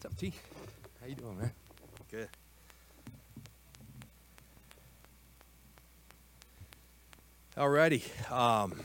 What's 0.00 0.14
up, 0.14 0.16
T? 0.20 0.32
How 1.00 1.08
you 1.08 1.16
doing, 1.16 1.38
man? 1.38 1.50
Good. 2.08 2.28
Alrighty. 7.56 8.30
Um, 8.30 8.78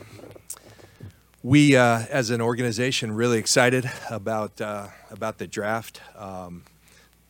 we, 1.44 1.76
uh, 1.76 2.00
as 2.10 2.30
an 2.30 2.40
organization, 2.40 3.12
really 3.12 3.38
excited 3.38 3.88
about 4.10 4.60
uh, 4.60 4.88
about 5.12 5.38
the 5.38 5.46
draft. 5.46 6.00
Um, 6.16 6.64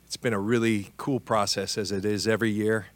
it's 0.07 0.17
been 0.17 0.33
a 0.33 0.41
really 0.41 0.95
cool 0.97 1.21
process, 1.21 1.77
as 1.77 1.93
it 1.93 2.07
is 2.07 2.27
every 2.27 2.53
year. 2.53 2.87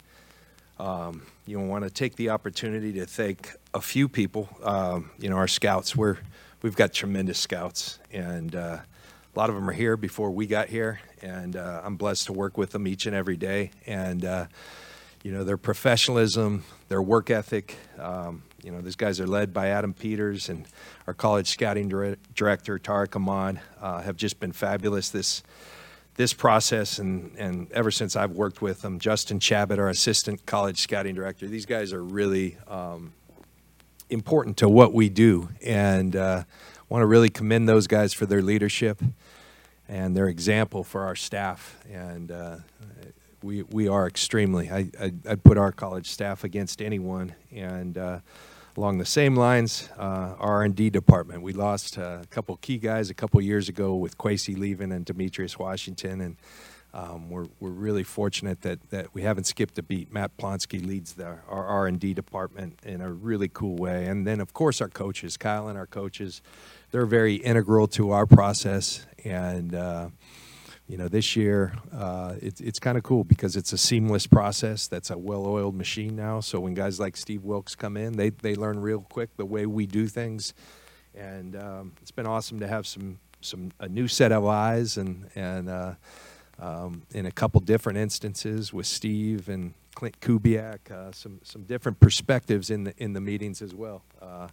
Um, 0.79 1.21
you 1.45 1.59
want 1.59 1.83
to 1.83 1.91
take 1.91 2.15
the 2.15 2.31
opportunity 2.31 2.93
to 2.93 3.05
thank 3.05 3.51
a 3.75 3.81
few 3.81 4.09
people. 4.09 4.49
Um, 4.63 5.11
you 5.19 5.29
know, 5.29 5.35
our 5.35 5.47
scouts. 5.47 5.95
We're 5.95 6.17
we've 6.63 6.75
got 6.75 6.93
tremendous 6.93 7.37
scouts, 7.37 7.99
and 8.11 8.55
uh, 8.55 8.79
a 9.35 9.39
lot 9.39 9.49
of 9.49 9.55
them 9.55 9.69
are 9.69 9.73
here 9.73 9.95
before 9.95 10.31
we 10.31 10.47
got 10.47 10.69
here, 10.69 10.99
and 11.21 11.55
uh, 11.55 11.81
I'm 11.83 11.97
blessed 11.97 12.25
to 12.25 12.33
work 12.33 12.57
with 12.57 12.71
them 12.71 12.87
each 12.87 13.05
and 13.05 13.15
every 13.15 13.37
day. 13.37 13.71
And 13.85 14.25
uh, 14.25 14.47
you 15.23 15.31
know, 15.31 15.43
their 15.43 15.57
professionalism, 15.57 16.63
their 16.87 17.01
work 17.01 17.29
ethic. 17.29 17.75
Um, 17.99 18.43
you 18.63 18.71
know, 18.71 18.81
these 18.81 18.95
guys 18.95 19.19
are 19.19 19.27
led 19.27 19.53
by 19.53 19.67
Adam 19.67 19.93
Peters 19.93 20.49
and 20.49 20.65
our 21.07 21.13
college 21.13 21.47
scouting 21.47 21.89
dire- 21.89 22.17
director 22.35 22.79
Tariq 22.79 23.15
Ahmad 23.15 23.61
uh, 23.81 24.01
have 24.01 24.15
just 24.15 24.39
been 24.39 24.51
fabulous 24.51 25.09
this 25.09 25.43
this 26.15 26.33
process 26.33 26.99
and 26.99 27.35
and 27.37 27.71
ever 27.71 27.91
since 27.91 28.15
I've 28.15 28.31
worked 28.31 28.61
with 28.61 28.81
them. 28.81 28.99
Justin 28.99 29.39
Chabot, 29.39 29.77
our 29.77 29.89
assistant 29.89 30.45
college 30.45 30.79
scouting 30.79 31.15
director, 31.15 31.47
these 31.47 31.65
guys 31.65 31.93
are 31.93 32.03
really 32.03 32.57
um, 32.67 33.13
important 34.09 34.57
to 34.57 34.67
what 34.67 34.93
we 34.93 35.07
do, 35.07 35.49
and 35.63 36.15
uh, 36.15 36.43
want 36.89 37.01
to 37.01 37.05
really 37.05 37.29
commend 37.29 37.69
those 37.69 37.87
guys 37.87 38.13
for 38.13 38.25
their 38.25 38.41
leadership 38.41 39.01
and 39.87 40.15
their 40.15 40.27
example 40.27 40.83
for 40.83 41.03
our 41.05 41.15
staff. 41.15 41.77
And 41.89 42.31
uh, 42.31 42.57
we 43.41 43.63
we 43.63 43.87
are 43.87 44.07
extremely. 44.07 44.69
I, 44.69 44.89
I 45.27 45.35
put 45.35 45.57
our 45.57 45.71
college 45.71 46.09
staff 46.09 46.43
against 46.43 46.81
anyone. 46.81 47.35
And 47.51 47.97
uh, 47.97 48.19
along 48.79 48.97
the 48.97 49.05
same 49.05 49.35
lines, 49.35 49.89
uh, 49.97 50.35
R&D 50.39 50.89
department. 50.89 51.41
We 51.41 51.51
lost 51.51 51.97
a 51.97 52.23
couple 52.29 52.55
key 52.57 52.77
guys 52.77 53.09
a 53.09 53.13
couple 53.13 53.41
years 53.41 53.67
ago 53.67 53.93
with 53.95 54.17
Kwesi 54.17 54.57
leaving 54.57 54.93
and 54.93 55.03
Demetrius 55.03 55.59
Washington, 55.59 56.21
and 56.21 56.37
um, 56.93 57.29
we're 57.29 57.47
we're 57.59 57.71
really 57.71 58.03
fortunate 58.03 58.61
that 58.61 58.89
that 58.89 59.13
we 59.13 59.21
haven't 59.23 59.45
skipped 59.45 59.77
a 59.77 59.83
beat. 59.83 60.13
Matt 60.13 60.37
Plonsky 60.37 60.85
leads 60.85 61.13
the, 61.13 61.39
our 61.49 61.65
R&D 61.65 62.13
department 62.13 62.79
in 62.83 63.01
a 63.01 63.11
really 63.11 63.49
cool 63.49 63.75
way, 63.75 64.05
and 64.05 64.25
then 64.25 64.39
of 64.39 64.53
course 64.53 64.79
our 64.79 64.87
coaches, 64.87 65.35
Kyle 65.35 65.67
and 65.67 65.77
our 65.77 65.87
coaches, 65.87 66.41
they're 66.91 67.05
very 67.05 67.35
integral 67.35 67.87
to 67.87 68.11
our 68.11 68.25
process 68.25 69.05
and. 69.23 69.73
Uh, 69.75 70.09
you 70.89 70.97
know, 70.97 71.07
this 71.07 71.35
year 71.35 71.73
uh, 71.93 72.33
it's 72.41 72.59
it's 72.61 72.79
kind 72.79 72.97
of 72.97 73.03
cool 73.03 73.23
because 73.23 73.55
it's 73.55 73.71
a 73.71 73.77
seamless 73.77 74.25
process. 74.25 74.87
That's 74.87 75.11
a 75.11 75.17
well-oiled 75.19 75.75
machine 75.75 76.15
now. 76.15 76.39
So 76.39 76.59
when 76.59 76.73
guys 76.73 76.99
like 76.99 77.15
Steve 77.15 77.43
Wilks 77.43 77.75
come 77.75 77.95
in, 77.95 78.13
they 78.13 78.31
they 78.31 78.55
learn 78.55 78.79
real 78.81 79.01
quick 79.01 79.37
the 79.37 79.45
way 79.45 79.67
we 79.67 79.85
do 79.85 80.07
things, 80.07 80.55
and 81.13 81.55
um, 81.55 81.91
it's 82.01 82.09
been 82.09 82.25
awesome 82.25 82.59
to 82.59 82.67
have 82.67 82.87
some 82.87 83.19
some 83.39 83.71
a 83.79 83.87
new 83.87 84.07
set 84.07 84.31
of 84.31 84.47
eyes 84.47 84.97
and 84.97 85.29
and 85.35 85.69
uh, 85.69 85.93
um, 86.57 87.03
in 87.11 87.27
a 87.27 87.31
couple 87.31 87.61
different 87.61 87.99
instances 87.99 88.73
with 88.73 88.87
Steve 88.87 89.47
and 89.47 89.75
Klint 89.95 90.15
Kubiak, 90.21 90.89
uh, 90.89 91.11
some 91.11 91.39
some 91.43 91.63
different 91.65 91.99
perspectives 91.99 92.71
in 92.71 92.85
the 92.85 92.93
in 92.97 93.13
the 93.13 93.21
meetings 93.21 93.61
as 93.61 93.75
well. 93.75 94.01
Uh, 94.19 94.47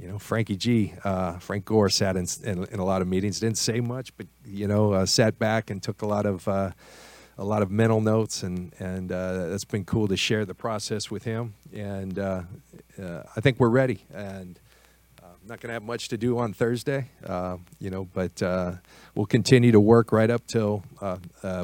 you 0.00 0.08
know, 0.08 0.18
Frankie 0.18 0.56
G, 0.56 0.94
uh, 1.04 1.38
Frank 1.38 1.64
Gore 1.64 1.88
sat 1.88 2.16
in, 2.16 2.26
in, 2.44 2.64
in, 2.64 2.78
a 2.78 2.84
lot 2.84 3.02
of 3.02 3.08
meetings, 3.08 3.40
didn't 3.40 3.58
say 3.58 3.80
much, 3.80 4.16
but 4.16 4.26
you 4.44 4.66
know, 4.66 4.92
uh, 4.92 5.06
sat 5.06 5.38
back 5.38 5.70
and 5.70 5.82
took 5.82 6.02
a 6.02 6.06
lot 6.06 6.26
of 6.26 6.46
uh, 6.46 6.70
a 7.38 7.44
lot 7.44 7.62
of 7.62 7.70
mental 7.70 8.00
notes, 8.00 8.42
and 8.42 8.72
and 8.78 9.10
uh, 9.10 9.48
that's 9.48 9.64
been 9.64 9.84
cool 9.84 10.08
to 10.08 10.16
share 10.16 10.44
the 10.44 10.54
process 10.54 11.10
with 11.10 11.24
him. 11.24 11.54
And 11.72 12.18
uh, 12.18 12.42
uh, 13.00 13.22
I 13.34 13.40
think 13.40 13.58
we're 13.58 13.68
ready. 13.68 14.04
And 14.12 14.58
I'm 15.22 15.48
not 15.48 15.60
going 15.60 15.68
to 15.68 15.74
have 15.74 15.82
much 15.82 16.08
to 16.08 16.16
do 16.16 16.38
on 16.38 16.52
Thursday, 16.52 17.10
you 17.78 17.90
know, 17.90 18.04
but 18.12 18.42
we'll 19.14 19.26
continue 19.26 19.72
to 19.72 19.80
work 19.80 20.12
right 20.12 20.30
up 20.30 20.46
till 20.46 20.84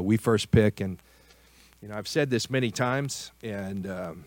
we 0.01 0.17
first 0.17 0.51
pick. 0.51 0.81
And 0.81 0.99
you 1.83 1.89
know, 1.89 1.97
I've 1.97 2.09
said 2.09 2.31
this 2.31 2.49
many 2.49 2.71
times, 2.71 3.33
and 3.43 3.87
um, 3.87 4.25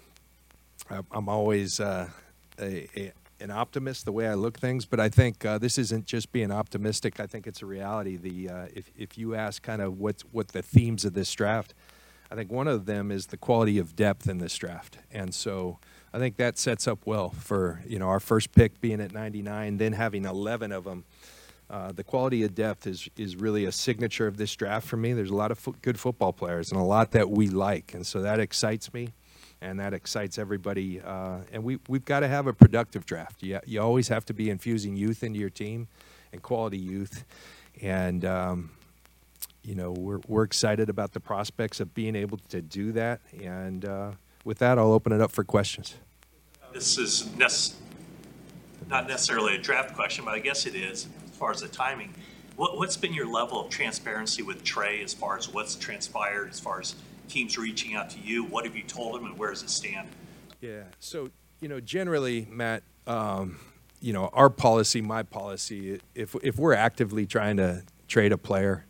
I'm 1.12 1.30
always 1.30 1.80
a, 1.80 2.12
a 2.60 3.12
an 3.40 3.52
optimist 3.52 4.06
the 4.06 4.12
way 4.12 4.28
I 4.28 4.34
look 4.34 4.60
things, 4.60 4.86
but 4.86 5.00
I 5.00 5.10
think 5.10 5.46
uh, 5.46 5.58
this 5.58 5.78
isn't 5.78 6.06
just 6.06 6.32
being 6.32 6.52
optimistic. 6.52 7.20
I 7.20 7.28
think 7.28 7.48
it's 7.48 7.62
a 7.62 7.66
reality. 7.66 8.18
The 8.18 8.50
uh, 8.50 8.68
if 8.74 8.90
if 8.98 9.18
you 9.18 9.36
ask 9.36 9.62
kind 9.62 9.82
of 9.82 10.00
what 10.00 10.24
what 10.32 10.50
the 10.50 10.62
themes 10.62 11.06
of 11.06 11.14
this 11.14 11.32
draft, 11.34 11.74
I 12.32 12.36
think 12.36 12.52
one 12.52 12.68
of 12.68 12.86
them 12.86 13.12
is 13.12 13.28
the 13.28 13.38
quality 13.38 13.78
of 13.78 13.96
depth 13.96 14.28
in 14.28 14.38
this 14.38 14.56
draft, 14.58 14.98
and 15.12 15.34
so 15.34 15.80
I 16.14 16.18
think 16.18 16.38
that 16.38 16.58
sets 16.58 16.88
up 16.88 17.06
well 17.06 17.30
for 17.32 17.82
you 17.88 18.00
know 18.00 18.08
our 18.08 18.20
first 18.20 18.52
pick 18.54 18.80
being 18.80 19.02
at 19.02 19.14
99, 19.14 19.78
then 19.78 19.94
having 19.94 20.26
11 20.26 20.72
of 20.72 20.86
them. 20.86 21.04
Uh, 21.68 21.92
the 21.92 22.04
quality 22.04 22.44
of 22.44 22.54
depth 22.54 22.86
is 22.86 23.10
is 23.18 23.36
really 23.36 23.66
a 23.66 23.72
signature 23.72 24.28
of 24.28 24.38
this 24.38 24.56
draft 24.56 24.88
for 24.88 24.98
me. 24.98 25.14
There's 25.14 25.32
a 25.32 25.36
lot 25.36 25.52
of 25.52 25.60
fo- 25.60 25.76
good 25.82 26.00
football 26.00 26.32
players 26.32 26.72
and 26.72 26.80
a 26.80 26.84
lot 26.84 27.12
that 27.12 27.30
we 27.30 27.50
like, 27.50 27.94
and 27.94 28.06
so 28.06 28.22
that 28.22 28.40
excites 28.40 28.94
me 28.94 29.10
and 29.62 29.80
that 29.80 29.94
excites 29.94 30.38
everybody. 30.38 31.02
Uh, 31.02 31.40
and 31.52 31.64
we, 31.64 31.80
we've 31.88 32.06
got 32.06 32.22
to 32.22 32.28
have 32.28 32.48
a 32.48 32.54
productive 32.54 33.06
draft. 33.06 33.42
You, 33.42 33.60
you 33.66 33.82
always 33.82 34.08
have 34.10 34.26
to 34.26 34.34
be 34.34 34.50
infusing 34.50 34.96
youth 34.96 35.24
into 35.24 35.40
your 35.40 35.50
team 35.50 35.88
and 36.32 36.42
quality 36.42 36.78
youth. 36.78 37.26
And, 37.82 38.26
um, 38.26 38.72
you 39.64 39.76
know, 39.76 39.92
we're, 39.92 40.20
we're 40.28 40.44
excited 40.44 40.90
about 40.90 41.14
the 41.14 41.20
prospects 41.20 41.80
of 41.80 41.94
being 41.94 42.16
able 42.16 42.38
to 42.50 42.62
do 42.62 42.92
that. 42.92 43.22
And 43.42 43.86
uh, 43.86 44.12
with 44.44 44.60
that, 44.60 44.78
I'll 44.78 44.94
open 44.94 45.12
it 45.12 45.22
up 45.22 45.32
for 45.32 45.44
questions. 45.44 45.96
This 46.74 46.98
is 46.98 47.30
not 48.88 49.08
necessarily 49.08 49.56
a 49.56 49.58
draft 49.58 49.96
question, 49.96 50.26
but 50.26 50.36
I 50.36 50.40
guess 50.40 50.66
it 50.66 50.76
is 50.76 51.08
as 51.26 51.38
far 51.38 51.52
as 51.52 51.62
the 51.62 51.68
timing. 51.68 52.14
What, 52.56 52.78
what's 52.78 52.98
been 52.98 53.14
your 53.14 53.28
level 53.28 53.60
of 53.60 53.70
transparency 53.70 54.44
with 54.44 54.64
Trey 54.64 55.02
as 55.02 55.14
far 55.14 55.38
as 55.38 55.50
what's 55.50 55.76
transpired, 55.76 56.50
as 56.50 56.60
far 56.60 56.80
as 56.80 56.96
teams 57.28 57.58
reaching 57.58 57.96
out 57.96 58.10
to 58.12 58.20
you? 58.20 58.44
What 58.46 58.66
have 58.66 58.76
you 58.76 58.84
told 58.84 59.16
them, 59.16 59.26
and 59.26 59.38
where 59.38 59.50
does 59.50 59.64
it 59.64 59.70
stand? 59.70 60.08
Yeah. 60.62 60.84
So 61.00 61.30
you 61.62 61.70
know, 61.70 61.80
generally, 61.80 62.48
Matt, 62.50 62.84
um, 63.08 63.60
you 64.02 64.14
know, 64.14 64.30
our 64.34 64.50
policy, 64.50 65.02
my 65.02 65.24
policy, 65.24 66.00
if 66.14 66.36
if 66.44 66.58
we're 66.58 66.74
actively 66.74 67.26
trying 67.26 67.58
to 67.58 67.84
trade 68.08 68.32
a 68.32 68.38
player, 68.38 68.86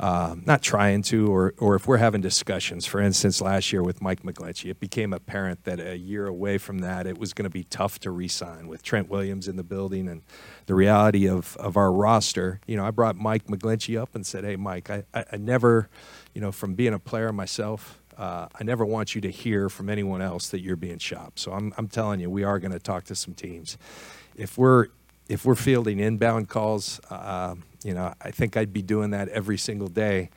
um, 0.00 0.42
not 0.46 0.62
trying 0.62 1.02
to, 1.02 1.32
or 1.32 1.54
or 1.58 1.74
if 1.74 1.86
we're 1.86 1.98
having 1.98 2.20
discussions, 2.20 2.86
for 2.86 3.00
instance, 3.00 3.40
last 3.40 3.72
year 3.72 3.82
with 3.82 4.00
Mike 4.00 4.22
McGlinchey, 4.22 4.70
it 4.70 4.80
became 4.80 5.12
apparent 5.12 5.64
that 5.64 5.78
a 5.78 5.96
year 5.96 6.26
away 6.26 6.58
from 6.58 6.78
that, 6.78 7.06
it 7.06 7.18
was 7.18 7.32
going 7.34 7.44
to 7.44 7.50
be 7.50 7.64
tough 7.64 8.00
to 8.00 8.10
re-sign 8.10 8.66
with 8.66 8.82
Trent 8.82 9.08
Williams 9.10 9.46
in 9.46 9.56
the 9.56 9.62
building 9.62 10.08
and 10.08 10.22
the 10.66 10.74
reality 10.74 11.28
of 11.28 11.56
of 11.58 11.76
our 11.76 11.92
roster. 11.92 12.60
You 12.66 12.76
know, 12.76 12.84
I 12.86 12.90
brought 12.90 13.16
Mike 13.16 13.46
McGlinchey 13.46 14.00
up 14.00 14.14
and 14.14 14.26
said, 14.26 14.42
"Hey, 14.44 14.56
Mike, 14.56 14.88
I, 14.88 15.04
I, 15.12 15.24
I 15.32 15.36
never, 15.36 15.90
you 16.34 16.40
know, 16.40 16.52
from 16.52 16.74
being 16.74 16.94
a 16.94 16.98
player 16.98 17.32
myself." 17.32 17.98
Uh, 18.16 18.48
I 18.54 18.64
never 18.64 18.84
want 18.84 19.14
you 19.14 19.22
to 19.22 19.30
hear 19.30 19.70
from 19.70 19.88
anyone 19.88 20.20
else 20.20 20.50
that 20.50 20.60
you're 20.60 20.76
being 20.76 20.98
shopped. 20.98 21.38
So 21.38 21.52
I'm, 21.52 21.72
I'm 21.78 21.88
telling 21.88 22.20
you, 22.20 22.28
we 22.28 22.44
are 22.44 22.58
going 22.58 22.72
to 22.72 22.78
talk 22.78 23.04
to 23.04 23.14
some 23.14 23.32
teams. 23.32 23.78
If 24.36 24.58
we're 24.58 24.88
if 25.28 25.44
we're 25.44 25.54
fielding 25.54 26.00
inbound 26.00 26.48
calls, 26.48 27.00
uh, 27.08 27.54
you 27.82 27.94
know, 27.94 28.12
I 28.20 28.30
think 28.30 28.56
I'd 28.56 28.72
be 28.72 28.82
doing 28.82 29.10
that 29.12 29.28
every 29.28 29.56
single 29.56 29.88
day 29.88 30.28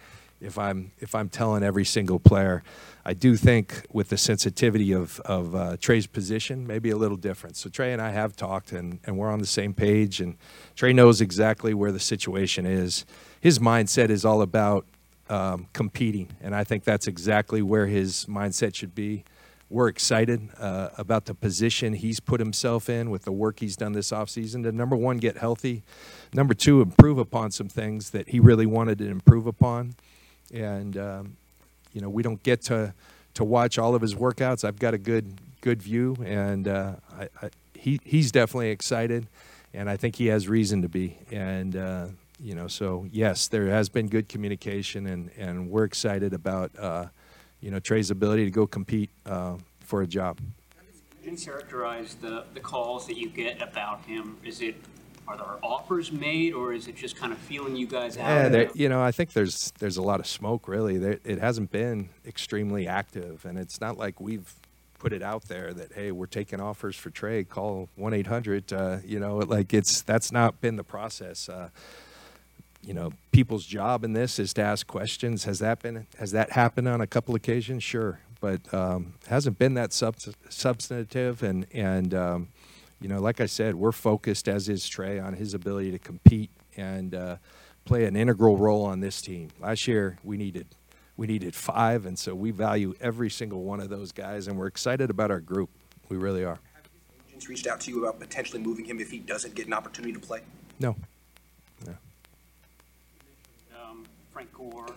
if 0.44 0.60
I'm 0.60 0.92
if 1.00 1.16
I'm 1.16 1.30
telling 1.30 1.64
every 1.64 1.86
single 1.86 2.20
player. 2.20 2.64
I 3.06 3.14
do 3.14 3.36
think 3.36 3.86
with 3.92 4.10
the 4.10 4.18
sensitivity 4.18 4.92
of 4.94 5.20
of 5.22 5.56
uh, 5.56 5.78
Trey's 5.80 6.06
position, 6.06 6.68
maybe 6.68 6.90
a 6.90 6.98
little 6.98 7.18
different. 7.18 7.56
So 7.56 7.70
Trey 7.70 7.94
and 7.94 8.02
I 8.02 8.12
have 8.12 8.36
talked, 8.36 8.72
and 8.72 9.00
and 9.06 9.18
we're 9.18 9.32
on 9.32 9.40
the 9.40 9.48
same 9.48 9.74
page. 9.74 10.20
And 10.22 10.38
Trey 10.76 10.94
knows 10.94 11.22
exactly 11.22 11.74
where 11.74 11.92
the 11.92 12.00
situation 12.00 12.66
is. 12.66 13.06
His 13.40 13.60
mindset 13.60 14.10
is 14.10 14.26
all 14.26 14.42
about 14.42 14.86
um, 15.30 15.68
competing, 15.74 16.30
and 16.42 16.56
I 16.56 16.64
think 16.64 16.84
that's 16.84 17.08
exactly 17.08 17.62
where 17.62 17.88
his 17.88 18.26
mindset 18.26 18.76
should 18.76 18.94
be. 18.94 19.24
We're 19.70 19.88
excited 19.88 20.50
uh, 20.60 20.90
about 20.98 21.26
the 21.26 21.34
position 21.34 21.94
he's 21.94 22.20
put 22.20 22.40
himself 22.40 22.90
in 22.90 23.10
with 23.10 23.24
the 23.24 23.32
work 23.32 23.60
he's 23.60 23.76
done 23.76 23.94
this 23.94 24.12
offseason 24.12 24.64
to 24.64 24.72
number 24.72 24.96
one, 24.96 25.18
get 25.18 25.38
healthy, 25.38 25.82
number 26.32 26.54
two, 26.54 26.82
improve 26.82 27.18
upon 27.18 27.50
some 27.52 27.70
things 27.70 28.12
that 28.12 28.30
he 28.30 28.40
really 28.40 28.68
wanted 28.68 29.00
to 29.00 29.08
improve 29.08 29.48
upon. 29.48 29.96
And, 30.54 30.96
um, 30.98 31.38
you 31.92 32.02
know, 32.02 32.10
we 32.10 32.22
don't 32.22 32.44
get 32.44 32.62
to, 32.64 32.94
to 33.34 33.44
watch 33.44 33.80
all 33.80 33.96
of 33.96 34.02
his 34.04 34.14
workouts. 34.14 34.64
I've 34.64 34.78
got 34.78 34.94
a 34.94 35.00
good, 35.00 35.34
good 35.62 35.82
view, 35.82 36.18
and 36.24 36.68
uh, 36.68 36.94
I, 37.18 37.30
I, 37.42 37.50
he, 37.74 38.00
he's 38.04 38.32
definitely 38.32 38.70
excited, 38.70 39.26
and 39.74 39.90
I 39.90 39.98
think 39.98 40.18
he 40.18 40.28
has 40.28 40.48
reason 40.48 40.84
to 40.84 40.90
be. 40.90 41.18
And, 41.32 41.76
uh, 41.76 42.08
you 42.44 42.56
know, 42.56 42.68
so 42.68 43.08
yes, 43.12 43.48
there 43.48 43.68
has 43.68 43.88
been 43.88 44.08
good 44.08 44.28
communication, 44.28 45.08
and, 45.08 45.32
and 45.38 45.70
we're 45.70 45.86
excited 45.86 46.34
about 46.34 46.72
uh, 46.78 47.06
you 47.62 47.72
know 47.72 47.80
Trey's 47.80 48.12
ability 48.12 48.44
to 48.46 48.52
go 48.52 48.68
compete 48.68 49.10
uh, 49.26 49.56
for 49.80 50.02
a 50.02 50.08
job. 50.08 50.40
You 51.24 51.38
characterize 51.38 52.16
the, 52.16 52.44
the 52.54 52.60
calls 52.60 53.08
that 53.08 53.16
you 53.16 53.30
get 53.30 53.62
about 53.62 54.02
him? 54.02 54.38
Is 54.44 54.62
it 54.62 54.76
are 55.26 55.38
there 55.38 55.46
offers 55.64 56.12
made, 56.12 56.54
or 56.54 56.74
is 56.74 56.90
it 56.90 56.98
just 56.98 57.16
kind 57.16 57.32
of 57.32 57.40
feeling 57.40 57.78
you 57.78 57.88
guys 57.88 58.18
out? 58.18 58.28
Yeah, 58.28 58.50
there, 58.50 58.70
you 58.74 58.90
know, 58.90 59.02
I 59.02 59.14
think 59.14 59.32
there's 59.32 59.72
there's 59.80 59.96
a 59.96 60.02
lot 60.02 60.20
of 60.20 60.28
smoke. 60.28 60.68
Really, 60.68 60.98
there, 60.98 61.20
it 61.24 61.40
hasn't 61.40 61.72
been 61.72 62.10
extremely 62.28 62.88
active, 62.88 63.46
and 63.46 63.58
it's 63.58 63.80
not 63.80 63.98
like 63.98 64.20
we've 64.20 64.54
put 65.00 65.14
it 65.14 65.24
out 65.24 65.46
there 65.46 65.74
that 65.74 65.94
hey, 65.94 66.12
we're 66.12 66.26
taking 66.26 66.60
offers 66.60 66.98
for 66.98 67.10
trade. 67.10 67.50
Call 67.50 67.88
one 67.96 68.14
eight 68.14 68.28
hundred. 68.28 68.74
Uh, 68.74 68.98
you 69.06 69.18
know, 69.18 69.38
like 69.38 69.74
it's 69.74 70.02
that's 70.02 70.34
not 70.34 70.60
been 70.60 70.76
the 70.76 70.84
process. 70.84 71.48
Uh, 71.48 71.70
you 72.86 72.94
know, 72.94 73.12
people's 73.32 73.66
job 73.66 74.04
in 74.04 74.14
this 74.14 74.40
is 74.40 74.54
to 74.54 74.62
ask 74.62 74.86
questions. 74.86 75.46
Has 75.46 75.60
that 75.60 75.82
been 75.82 76.06
has 76.20 76.32
that 76.32 76.52
happened 76.52 76.88
on 76.88 77.02
a 77.02 77.08
couple 77.08 77.34
occasions? 77.36 77.84
Sure, 77.84 78.20
but 78.42 78.74
um, 78.74 79.14
hasn't 79.28 79.58
been 79.58 79.74
that 79.76 79.94
subs- 79.94 80.36
substantive. 80.50 81.44
And 81.44 81.66
and 81.74 82.14
um, 82.14 82.50
you 83.00 83.08
know, 83.08 83.20
like 83.20 83.42
I 83.42 83.46
said, 83.46 83.76
we're 83.76 83.92
focused 83.92 84.48
as 84.48 84.70
is 84.70 84.88
Trey 84.88 85.20
on 85.20 85.34
his 85.34 85.54
ability 85.54 85.92
to 85.92 86.00
compete 86.00 86.52
and 86.76 87.16
uh, 87.16 87.38
play 87.86 88.06
an 88.06 88.16
integral 88.16 88.58
role 88.58 88.86
on 88.86 89.00
this 89.00 89.22
team. 89.22 89.50
Last 89.60 89.88
year 89.88 90.18
we 90.24 90.38
needed 90.38 90.68
we 91.16 91.28
needed 91.28 91.56
five, 91.56 92.06
and 92.06 92.18
so 92.18 92.34
we 92.36 92.52
value 92.52 92.96
every 93.00 93.30
single 93.30 93.64
one 93.64 93.80
of 93.80 93.90
those 93.90 94.12
guys, 94.12 94.48
and 94.48 94.58
we're 94.58 94.68
excited 94.68 95.10
about 95.10 95.32
our 95.32 95.40
group. 95.40 95.70
We 96.10 96.18
really 96.18 96.44
are. 96.44 96.60
Have 96.74 96.84
his 96.84 97.28
agents 97.30 97.50
reached 97.50 97.68
out 97.68 97.80
to 97.82 97.92
you 97.92 98.04
about 98.04 98.20
potentially 98.20 98.62
moving 98.62 98.86
him 98.86 99.00
if 99.00 99.12
he 99.12 99.20
doesn't 99.20 99.56
get 99.56 99.68
an 99.68 99.74
opportunity 99.74 100.14
to 100.14 100.20
play? 100.20 100.42
No, 100.80 100.96
no. 101.86 101.94
Frank 104.44 104.76
Gore. 104.76 104.96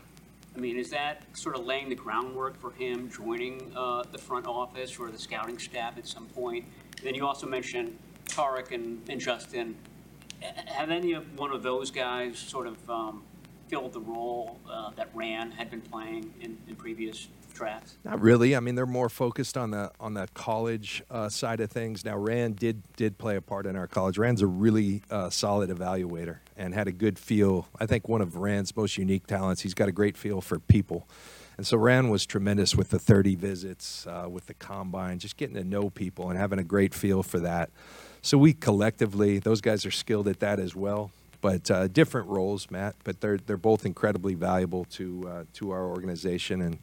I 0.57 0.59
mean, 0.59 0.79
is 0.79 0.91
that 0.91 1.23
sort 1.35 1.57
of 1.57 1.67
laying 1.67 1.89
the 1.89 1.95
groundwork 1.95 2.59
for 2.59 2.73
him 2.73 3.11
joining 3.11 3.71
uh, 3.77 4.03
the 4.11 4.19
front 4.19 4.47
office 4.47 4.99
or 4.99 5.11
the 5.11 5.19
scouting 5.19 5.59
staff 5.59 5.99
at 5.99 6.07
some 6.07 6.27
point? 6.27 6.65
Then 7.03 7.15
you 7.15 7.27
also 7.27 7.47
mentioned 7.47 7.97
Tariq 8.27 8.73
and, 8.73 9.03
and 9.09 9.21
Justin. 9.21 9.77
Have 10.67 10.91
any 10.91 11.13
of 11.13 11.39
one 11.39 11.53
of 11.53 11.63
those 11.63 11.91
guys 11.91 12.39
sort 12.39 12.67
of 12.67 12.91
um, 12.91 13.23
filled 13.69 13.93
the 13.93 14.01
role 14.01 14.59
uh, 14.69 14.91
that 14.97 15.11
Ran 15.15 15.51
had 15.53 15.71
been 15.71 15.83
playing 15.83 16.33
in, 16.41 16.57
in 16.67 16.75
previous 16.75 17.29
Not 18.05 18.21
really. 18.21 18.57
I 18.57 18.61
mean, 18.61 18.75
they're 18.75 18.87
more 18.87 19.09
focused 19.09 19.57
on 19.57 19.71
the 19.71 19.91
on 20.01 20.15
the 20.15 20.29
college 20.35 21.03
uh, 21.11 21.29
side 21.29 21.61
of 21.61 21.71
things. 21.71 22.05
Now, 22.05 22.17
Ran 22.17 22.53
did 22.53 22.83
did 22.97 23.19
play 23.19 23.37
a 23.37 23.41
part 23.41 23.67
in 23.67 23.77
our 23.77 23.87
college. 23.87 24.19
Ran's 24.19 24.43
a 24.43 24.47
really 24.47 25.03
uh, 25.11 25.31
solid 25.31 25.71
evaluator 25.71 26.39
and 26.57 26.75
had 26.75 26.89
a 26.89 26.93
good 26.93 27.19
feel. 27.19 27.69
I 27.79 27.87
think 27.87 28.09
one 28.09 28.21
of 28.21 28.37
Ran's 28.37 28.77
most 28.77 28.99
unique 28.99 29.27
talents. 29.27 29.63
He's 29.63 29.75
got 29.75 29.89
a 29.89 29.93
great 29.93 30.17
feel 30.17 30.41
for 30.41 30.59
people, 30.59 31.07
and 31.57 31.67
so 31.67 31.77
Ran 31.77 32.11
was 32.11 32.27
tremendous 32.27 32.75
with 32.75 32.91
the 32.91 32.99
30 32.99 33.35
visits, 33.35 34.07
uh, 34.07 34.27
with 34.31 34.47
the 34.47 34.55
combine, 34.55 35.19
just 35.19 35.37
getting 35.37 35.57
to 35.57 35.65
know 35.65 35.89
people 35.91 36.29
and 36.29 36.39
having 36.39 36.59
a 36.59 36.65
great 36.65 36.93
feel 36.95 37.23
for 37.23 37.39
that. 37.41 37.71
So 38.21 38.37
we 38.37 38.53
collectively, 38.53 39.39
those 39.39 39.61
guys 39.61 39.87
are 39.87 39.91
skilled 39.91 40.29
at 40.29 40.41
that 40.41 40.59
as 40.59 40.75
well. 40.75 41.11
But 41.41 41.71
uh, 41.71 41.89
different 41.89 42.29
roles, 42.29 42.71
Matt. 42.71 42.97
But 43.05 43.21
they're 43.21 43.37
they're 43.39 43.57
both 43.57 43.87
incredibly 43.87 44.35
valuable 44.35 44.85
to 44.93 45.29
uh, 45.29 45.45
to 45.55 45.71
our 45.71 45.85
organization 45.85 46.61
and 46.61 46.79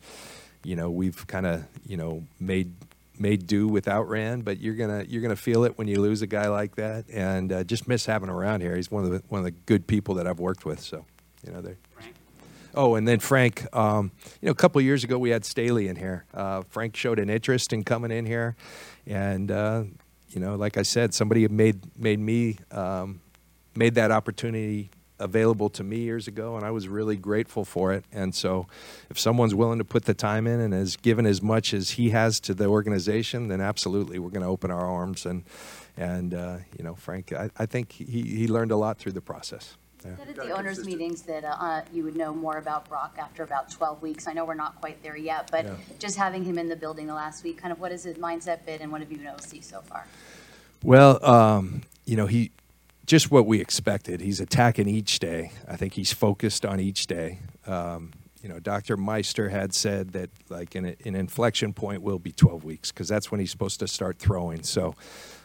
you 0.63 0.75
know 0.75 0.89
we've 0.89 1.25
kind 1.27 1.45
of 1.45 1.65
you 1.85 1.97
know 1.97 2.23
made 2.39 2.73
made 3.19 3.47
do 3.47 3.67
without 3.67 4.09
Ran, 4.09 4.41
but 4.41 4.59
you're 4.59 4.75
gonna 4.75 5.05
you're 5.07 5.21
gonna 5.21 5.35
feel 5.35 5.63
it 5.63 5.77
when 5.77 5.87
you 5.87 6.01
lose 6.01 6.21
a 6.21 6.27
guy 6.27 6.47
like 6.47 6.75
that, 6.75 7.05
and 7.09 7.51
uh, 7.51 7.63
just 7.63 7.87
miss 7.87 8.05
having 8.05 8.29
him 8.29 8.35
around 8.35 8.61
here. 8.61 8.75
He's 8.75 8.91
one 8.91 9.03
of 9.03 9.11
the 9.11 9.23
one 9.29 9.39
of 9.39 9.45
the 9.45 9.51
good 9.51 9.87
people 9.87 10.15
that 10.15 10.27
I've 10.27 10.39
worked 10.39 10.65
with. 10.65 10.79
So, 10.79 11.05
you 11.45 11.53
know. 11.53 11.61
Frank? 11.61 12.15
Oh, 12.75 12.95
and 12.95 13.07
then 13.07 13.19
Frank. 13.19 13.65
Um, 13.75 14.11
you 14.41 14.47
know, 14.47 14.51
a 14.51 14.55
couple 14.55 14.79
of 14.79 14.85
years 14.85 15.03
ago 15.03 15.17
we 15.17 15.29
had 15.29 15.45
Staley 15.45 15.87
in 15.87 15.95
here. 15.95 16.25
Uh, 16.33 16.63
Frank 16.69 16.95
showed 16.95 17.19
an 17.19 17.29
interest 17.29 17.73
in 17.73 17.83
coming 17.83 18.11
in 18.11 18.25
here, 18.25 18.55
and 19.05 19.51
uh, 19.51 19.83
you 20.29 20.41
know, 20.41 20.55
like 20.55 20.77
I 20.77 20.83
said, 20.83 21.13
somebody 21.13 21.47
made 21.47 21.81
made 21.97 22.19
me 22.19 22.57
um, 22.71 23.21
made 23.75 23.95
that 23.95 24.11
opportunity 24.11 24.89
available 25.19 25.69
to 25.69 25.83
me 25.83 25.97
years 25.99 26.27
ago, 26.27 26.55
and 26.55 26.65
I 26.65 26.71
was 26.71 26.87
really 26.87 27.15
grateful 27.15 27.65
for 27.65 27.93
it. 27.93 28.03
And 28.11 28.33
so, 28.33 28.67
if 29.09 29.19
someone's 29.19 29.55
willing 29.55 29.79
to 29.79 29.85
put 29.85 30.05
the 30.05 30.13
time 30.13 30.47
in 30.47 30.59
and 30.59 30.73
has 30.73 30.95
given 30.97 31.25
as 31.25 31.41
much 31.41 31.73
as 31.73 31.91
he 31.91 32.09
has 32.11 32.39
to 32.41 32.53
the 32.53 32.65
organization, 32.65 33.47
then 33.47 33.61
absolutely, 33.61 34.19
we're 34.19 34.29
going 34.29 34.43
to 34.43 34.47
open 34.49 34.71
our 34.71 34.85
arms. 34.85 35.25
And 35.25 35.43
and 35.97 36.33
uh, 36.33 36.57
you 36.77 36.83
know, 36.83 36.95
Frank, 36.95 37.31
I, 37.33 37.49
I 37.57 37.65
think 37.65 37.91
he 37.91 38.21
he 38.21 38.47
learned 38.47 38.71
a 38.71 38.77
lot 38.77 38.97
through 38.97 39.13
the 39.13 39.21
process. 39.21 39.75
Yeah. 40.05 40.17
Said 40.17 40.29
at 40.29 40.35
the 40.35 40.51
owners' 40.51 40.83
meetings 40.85 41.21
that 41.23 41.45
uh, 41.45 41.81
you 41.93 42.03
would 42.03 42.17
know 42.17 42.33
more 42.33 42.57
about 42.57 42.89
Brock 42.89 43.15
after 43.17 43.41
about 43.43 43.71
12 43.71 44.01
weeks. 44.01 44.27
I 44.27 44.33
know 44.33 44.43
we're 44.43 44.53
not 44.53 44.75
quite 44.81 45.01
there 45.01 45.15
yet, 45.15 45.49
but 45.49 45.63
Yeah. 45.63 45.75
just 45.97 46.17
having 46.17 46.43
him 46.43 46.57
in 46.57 46.67
the 46.67 46.75
building 46.75 47.07
the 47.07 47.13
last 47.13 47.41
week, 47.43 47.57
kind 47.57 47.71
of 47.71 47.79
what 47.79 47.91
has 47.91 48.03
his 48.03 48.17
mindset 48.17 48.65
been 48.65 48.81
and 48.81 48.91
what 48.91 48.99
have 48.99 49.09
you 49.11 49.17
been 49.17 49.27
able 49.27 49.37
to 49.39 49.47
see 49.47 49.61
so 49.61 49.79
far? 49.79 50.05
Well, 50.83 51.23
um, 51.25 51.83
you 52.05 52.17
know, 52.17 52.25
he 52.25 52.51
just 53.05 53.31
what 53.31 53.45
we 53.45 53.59
expected. 53.59 54.21
He's 54.21 54.39
attacking 54.39 54.87
each 54.87 55.19
day. 55.19 55.51
I 55.67 55.75
think 55.75 55.93
he's 55.93 56.13
focused 56.13 56.65
on 56.65 56.79
each 56.79 57.07
day. 57.07 57.39
Um, 57.67 58.11
you 58.41 58.49
know, 58.49 58.59
Dr. 58.59 58.97
Meister 58.97 59.49
had 59.49 59.73
said 59.73 60.11
that 60.11 60.29
like 60.49 60.75
an, 60.75 60.95
an 61.05 61.15
inflection 61.15 61.71
point 61.71 62.01
will 62.01 62.19
be 62.19 62.33
12 62.33 62.65
weeks 62.65 62.91
because 62.91 63.07
that's 63.07 63.31
when 63.31 63.39
he's 63.39 63.51
supposed 63.51 63.79
to 63.79 63.87
start 63.87 64.19
throwing. 64.19 64.63
So, 64.63 64.95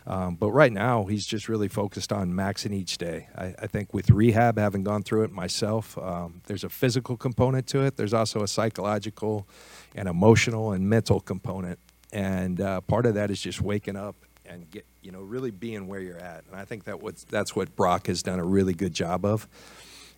um, 0.05 0.34
but 0.34 0.50
right 0.50 0.72
now 0.72 1.05
he's 1.05 1.25
just 1.25 1.49
really 1.49 1.69
focused 1.69 2.12
on 2.12 2.32
maxing 2.32 2.72
each 2.72 2.99
day. 2.99 3.28
I, 3.37 3.55
I 3.60 3.66
think 3.69 3.94
with 3.94 4.10
rehab, 4.10 4.58
having 4.58 4.82
gone 4.82 5.05
through 5.05 5.22
it 5.25 5.31
myself, 5.31 5.96
um, 5.96 6.43
there's 6.46 6.64
a 6.64 6.69
physical 6.69 7.16
component 7.16 7.69
to 7.69 7.82
it. 7.82 7.96
There's 7.96 8.14
also 8.14 8.43
a 8.43 8.49
psychological 8.49 9.46
and 9.94 10.08
emotional 10.08 10.72
and 10.72 10.88
mental 10.88 11.20
component. 11.20 11.78
And 12.12 12.60
uh, 12.60 12.81
part 12.81 13.06
of 13.06 13.14
that 13.14 13.31
is 13.31 13.40
just 13.40 13.60
waking 13.60 13.96
up 13.96 14.16
and 14.48 14.70
get 14.70 14.84
you 15.02 15.12
know 15.12 15.20
really 15.20 15.50
being 15.50 15.86
where 15.86 16.00
you're 16.00 16.18
at. 16.18 16.44
And 16.50 16.56
I 16.56 16.64
think 16.64 16.84
that 16.84 17.02
what's 17.02 17.24
that's 17.24 17.54
what 17.54 17.74
Brock 17.76 18.06
has 18.06 18.22
done 18.22 18.38
a 18.38 18.44
really 18.44 18.74
good 18.74 18.94
job 18.94 19.24
of. 19.24 19.46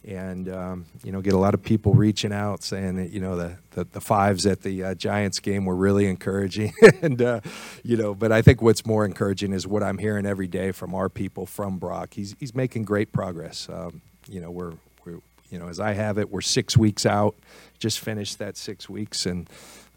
And 0.03 0.49
um, 0.49 0.87
you 1.05 1.13
know, 1.13 1.21
get 1.21 1.35
a 1.35 1.39
lot 1.39 1.53
of 1.53 1.63
people 1.63 1.93
reaching 1.93 2.33
out 2.33 2.63
saying 2.63 2.97
that 2.97 3.11
you 3.11 3.21
know 3.21 3.37
the 3.37 3.57
the, 3.73 3.85
the 3.85 4.01
fives 4.01 4.47
at 4.47 4.63
the 4.63 4.83
uh, 4.83 4.95
Giants 4.95 5.41
game 5.41 5.67
were 5.67 5.77
really 5.77 6.07
encouraging. 6.07 6.73
and 7.03 7.21
uh, 7.21 7.41
you 7.83 7.97
know, 7.97 8.15
but 8.15 8.33
I 8.33 8.41
think 8.41 8.63
what's 8.63 8.87
more 8.87 9.05
encouraging 9.05 9.53
is 9.53 9.67
what 9.67 9.83
I'm 9.83 9.99
hearing 9.99 10.25
every 10.25 10.47
day 10.47 10.73
from 10.73 10.95
our 10.95 11.11
people 11.11 11.45
from 11.45 11.79
Brock. 11.79 12.15
He's 12.15 12.35
he's 12.41 12.55
making 12.55 12.85
great 12.85 13.13
progress. 13.13 13.69
Um, 13.71 14.01
you 14.27 14.41
know, 14.41 14.51
we're 14.51 14.73
we're 15.05 15.19
you 15.51 15.59
know 15.59 15.69
as 15.69 15.79
I 15.81 15.93
have 15.93 16.17
it, 16.17 16.31
we're 16.31 16.41
six 16.41 16.79
weeks 16.79 17.05
out. 17.05 17.35
Just 17.79 18.01
finished 18.01 18.39
that 18.39 18.57
six 18.57 18.89
weeks 18.89 19.27
and 19.27 19.51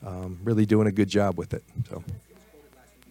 um, 0.05 0.37
really 0.43 0.65
doing 0.65 0.87
a 0.87 0.91
good 0.91 1.09
job 1.09 1.37
with 1.37 1.53
it. 1.53 1.63
So. 1.89 2.03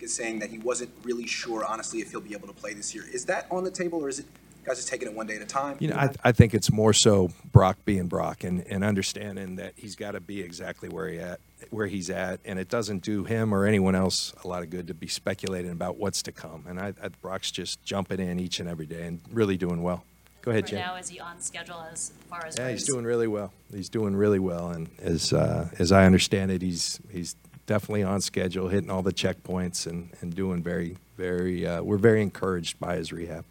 Is 0.03 0.15
saying 0.15 0.41
that 0.41 0.51
he 0.51 0.59
wasn't 0.59 0.91
really 1.05 1.27
sure, 1.27 1.65
honestly, 1.65 2.01
if 2.01 2.11
he'll 2.11 2.21
be 2.21 2.35
able 2.35 2.49
to 2.49 2.55
play 2.55 2.75
this 2.75 2.95
year. 2.95 3.05
Is 3.13 3.25
that 3.27 3.47
on 3.51 3.65
the 3.65 3.71
table, 3.71 4.05
or 4.05 4.09
is 4.09 4.19
it 4.19 4.27
guys 4.65 4.77
just 4.77 4.89
taking 4.89 5.09
it 5.09 5.15
one 5.15 5.27
day 5.27 5.37
at 5.37 5.43
a 5.43 5.47
time? 5.47 5.77
You 5.81 5.89
know, 5.89 5.97
I, 5.97 6.11
I 6.25 6.33
think 6.33 6.55
it's 6.55 6.71
more 6.71 6.93
so 6.93 7.31
Brock 7.53 7.79
being 7.85 8.07
Brock 8.07 8.45
and, 8.45 8.65
and 8.69 8.85
understanding 8.85 9.57
that 9.57 9.75
he's 9.77 9.97
got 9.97 10.13
to 10.13 10.21
be 10.21 10.41
exactly 10.41 10.89
where 10.89 11.09
he 11.09 11.19
at 11.19 11.41
where 11.71 11.87
he's 11.87 12.11
at, 12.11 12.41
and 12.45 12.59
it 12.59 12.69
doesn't 12.69 13.03
do 13.03 13.25
him 13.25 13.55
or 13.55 13.65
anyone 13.67 13.95
else 13.95 14.35
a 14.45 14.49
lot 14.49 14.63
of 14.63 14.71
good 14.71 14.89
to 14.89 14.95
be 14.95 15.07
speculating 15.07 15.71
about 15.71 15.97
what's 15.97 16.23
to 16.23 16.33
come. 16.33 16.65
And 16.69 16.81
I, 16.81 16.93
I 17.03 17.09
Brock's 17.09 17.51
just 17.51 17.83
jumping 17.85 18.21
in 18.21 18.41
each 18.41 18.61
and 18.61 18.69
every 18.69 18.87
day 18.87 19.07
and 19.07 19.21
really 19.31 19.57
doing 19.57 19.83
well. 19.83 20.05
Go 20.43 20.51
ahead, 20.51 20.65
Right 20.65 20.71
Jen. 20.73 20.81
now, 20.81 20.97
is 20.97 21.09
he 21.09 21.21
on 21.21 21.41
schedule 21.41 21.87
as 21.93 22.11
far 22.29 22.45
as? 22.45 22.59
Yeah, 22.59 22.71
he's 22.71 22.85
doing 22.85 23.05
really 23.05 23.29
well. 23.29 23.53
He's 23.73 23.89
doing 23.89 24.17
really 24.17 24.41
well, 24.41 24.71
and 24.71 24.89
as 25.01 25.33
uh, 25.33 25.69
as 25.79 25.93
I 25.93 26.05
understand 26.05 26.51
it, 26.51 26.63
he's 26.63 26.99
he's 27.13 27.37
definitely 27.67 28.03
on 28.03 28.21
schedule, 28.21 28.69
hitting 28.69 28.91
all 28.91 29.03
the 29.03 29.13
checkpoints, 29.13 29.87
and 29.87 30.11
and 30.21 30.35
doing 30.35 30.63
very 30.63 30.97
very. 31.17 31.67
Uh, 31.67 31.83
we're 31.83 31.99
very 31.99 32.23
encouraged 32.23 32.79
by 32.79 32.97
his 32.97 33.13
rehab. 33.13 33.45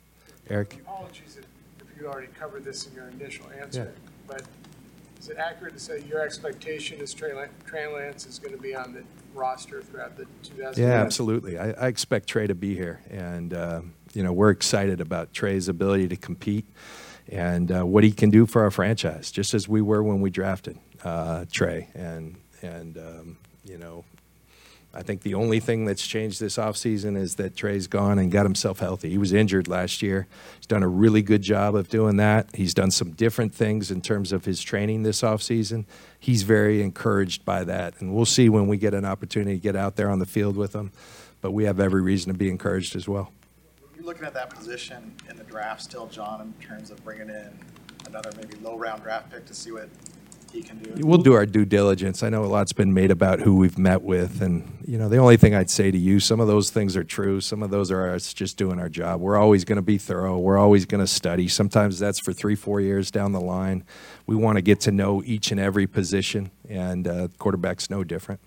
Eric. 0.50 0.80
Apologies 0.82 1.38
if 1.38 1.46
if 1.82 2.02
you 2.02 2.08
already 2.08 2.28
covered 2.40 2.64
this 2.64 2.88
in 2.88 2.94
your 2.94 3.10
initial 3.10 3.46
answer, 3.60 3.94
but 4.28 4.44
is 5.20 5.30
it 5.30 5.38
accurate 5.38 5.74
to 5.74 5.80
say 5.80 6.04
your 6.10 6.22
expectation 6.22 7.00
is 7.00 7.14
Trey 7.14 7.34
Lan- 7.34 7.50
Trey 7.66 7.88
Lance 7.88 8.26
is 8.26 8.40
going 8.40 8.56
to 8.56 8.62
be 8.62 8.76
on 8.76 8.94
the 8.94 9.04
roster 9.34 9.82
throughout 9.82 10.18
the 10.18 10.26
2000? 10.44 10.84
Yeah, 10.84 10.94
absolutely. 11.02 11.58
I, 11.58 11.72
I 11.72 11.88
expect 11.88 12.28
Trey 12.28 12.48
to 12.48 12.56
be 12.56 12.76
here, 12.76 13.02
and 13.10 13.54
uh, 13.54 13.82
you 14.14 14.24
know 14.24 14.34
we're 14.34 14.50
excited 14.50 15.00
about 15.00 15.34
Trey's 15.34 15.68
ability 15.68 16.08
to 16.10 16.16
compete 16.16 16.66
and 17.30 17.72
uh, 17.72 17.86
what 17.86 18.04
he 18.04 18.12
can 18.12 18.30
do 18.30 18.46
for 18.46 18.64
our 18.64 18.72
franchise, 18.72 19.32
just 19.32 19.54
as 19.54 19.68
we 19.68 19.82
were 19.82 20.04
when 20.04 20.22
we 20.22 20.30
drafted 20.30 20.78
uh, 21.04 21.46
Trey. 21.52 21.88
And 21.94 22.36
and 22.62 22.98
um, 22.98 23.38
you 23.66 23.78
know, 23.78 24.04
I 24.94 25.04
think 25.04 25.22
the 25.22 25.36
only 25.36 25.62
thing 25.62 25.86
that's 25.86 26.06
changed 26.06 26.42
this 26.42 26.58
offseason 26.58 27.16
is 27.16 27.36
that 27.36 27.56
Trey's 27.56 27.88
gone 27.88 28.20
and 28.20 28.30
got 28.30 28.44
himself 28.46 28.80
healthy. 28.80 29.10
He 29.10 29.18
was 29.18 29.32
injured 29.32 29.70
last 29.70 30.02
year. 30.02 30.28
He's 30.58 30.66
done 30.66 30.84
a 30.84 30.88
really 30.88 31.22
good 31.22 31.42
job 31.42 31.76
of 31.76 31.88
doing 31.88 32.18
that. 32.18 32.50
He's 32.54 32.74
done 32.74 32.92
some 32.92 33.12
different 33.12 33.54
things 33.54 33.90
in 33.90 34.02
terms 34.02 34.34
of 34.34 34.44
his 34.44 34.62
training 34.62 35.04
this 35.04 35.22
offseason. 35.22 35.86
He's 36.20 36.44
very 36.44 36.82
encouraged 36.82 37.46
by 37.46 37.64
that. 37.64 38.02
And 38.02 38.14
we'll 38.14 38.26
see 38.26 38.50
when 38.50 38.68
we 38.68 38.76
get 38.78 38.94
an 38.94 39.06
opportunity 39.06 39.56
to 39.56 39.62
get 39.62 39.78
out 39.78 39.96
there 39.96 40.10
on 40.10 40.20
the 40.20 40.26
field 40.26 40.58
with 40.58 40.76
him. 40.76 40.92
But 41.40 41.52
we 41.52 41.64
have 41.64 41.80
every 41.80 42.02
reason 42.02 42.32
to 42.34 42.38
be 42.38 42.50
encouraged 42.50 42.96
as 42.98 43.08
well. 43.08 43.32
You're 43.96 44.06
looking 44.06 44.26
at 44.26 44.34
that 44.34 44.50
position 44.50 45.16
in 45.30 45.38
the 45.38 45.44
draft 45.46 45.84
still, 45.84 46.08
John, 46.08 46.42
in 46.42 46.68
terms 46.68 46.92
of 46.92 47.02
bringing 47.04 47.30
in 47.30 47.58
another 48.08 48.32
maybe 48.36 48.56
low 48.62 48.78
round 48.78 49.04
draft 49.04 49.32
pick 49.32 49.46
to 49.46 49.54
see 49.54 49.72
what 49.72 49.88
can 50.60 50.78
do. 50.80 51.08
We'll 51.08 51.20
do 51.20 51.34
our 51.34 51.46
due 51.46 51.64
diligence. 51.64 52.24
I 52.24 52.30
know 52.30 52.44
a 52.44 52.48
lot's 52.48 52.74
been 52.74 52.94
made 52.94 53.10
about 53.10 53.40
who 53.40 53.56
we've 53.56 53.78
met 53.78 54.02
with, 54.02 54.42
and, 54.42 54.78
you 54.86 54.98
know, 54.98 55.08
the 55.08 55.18
only 55.18 55.38
thing 55.38 55.56
I'd 55.56 55.70
say 55.70 55.92
to 55.92 55.98
you, 55.98 56.20
some 56.20 56.42
of 56.42 56.48
those 56.48 56.70
things 56.70 56.98
are 56.98 57.04
true, 57.04 57.40
some 57.40 57.64
of 57.64 57.70
those 57.70 57.90
are 57.92 58.14
us 58.14 58.34
just 58.34 58.58
doing 58.58 58.80
our 58.80 58.90
job. 58.90 59.22
We're 59.22 59.38
always 59.38 59.64
gonna 59.64 59.82
be 59.82 59.98
thorough, 59.98 60.38
we're 60.38 60.58
always 60.58 60.86
gonna 60.86 61.08
study. 61.08 61.48
Sometimes 61.48 61.98
that's 61.98 62.20
for 62.20 62.34
three, 62.34 62.56
four 62.56 62.82
years 62.82 63.10
down 63.10 63.32
the 63.32 63.40
line. 63.40 63.86
We 64.28 64.36
wanna 64.36 64.62
get 64.62 64.82
to 64.82 64.92
know 64.92 65.24
each 65.24 65.52
and 65.52 65.60
every 65.60 65.88
position, 65.88 66.52
and 66.68 67.08
uh, 67.08 67.28
quarterback's 67.38 67.90
no 67.90 68.04
different. 68.04 68.42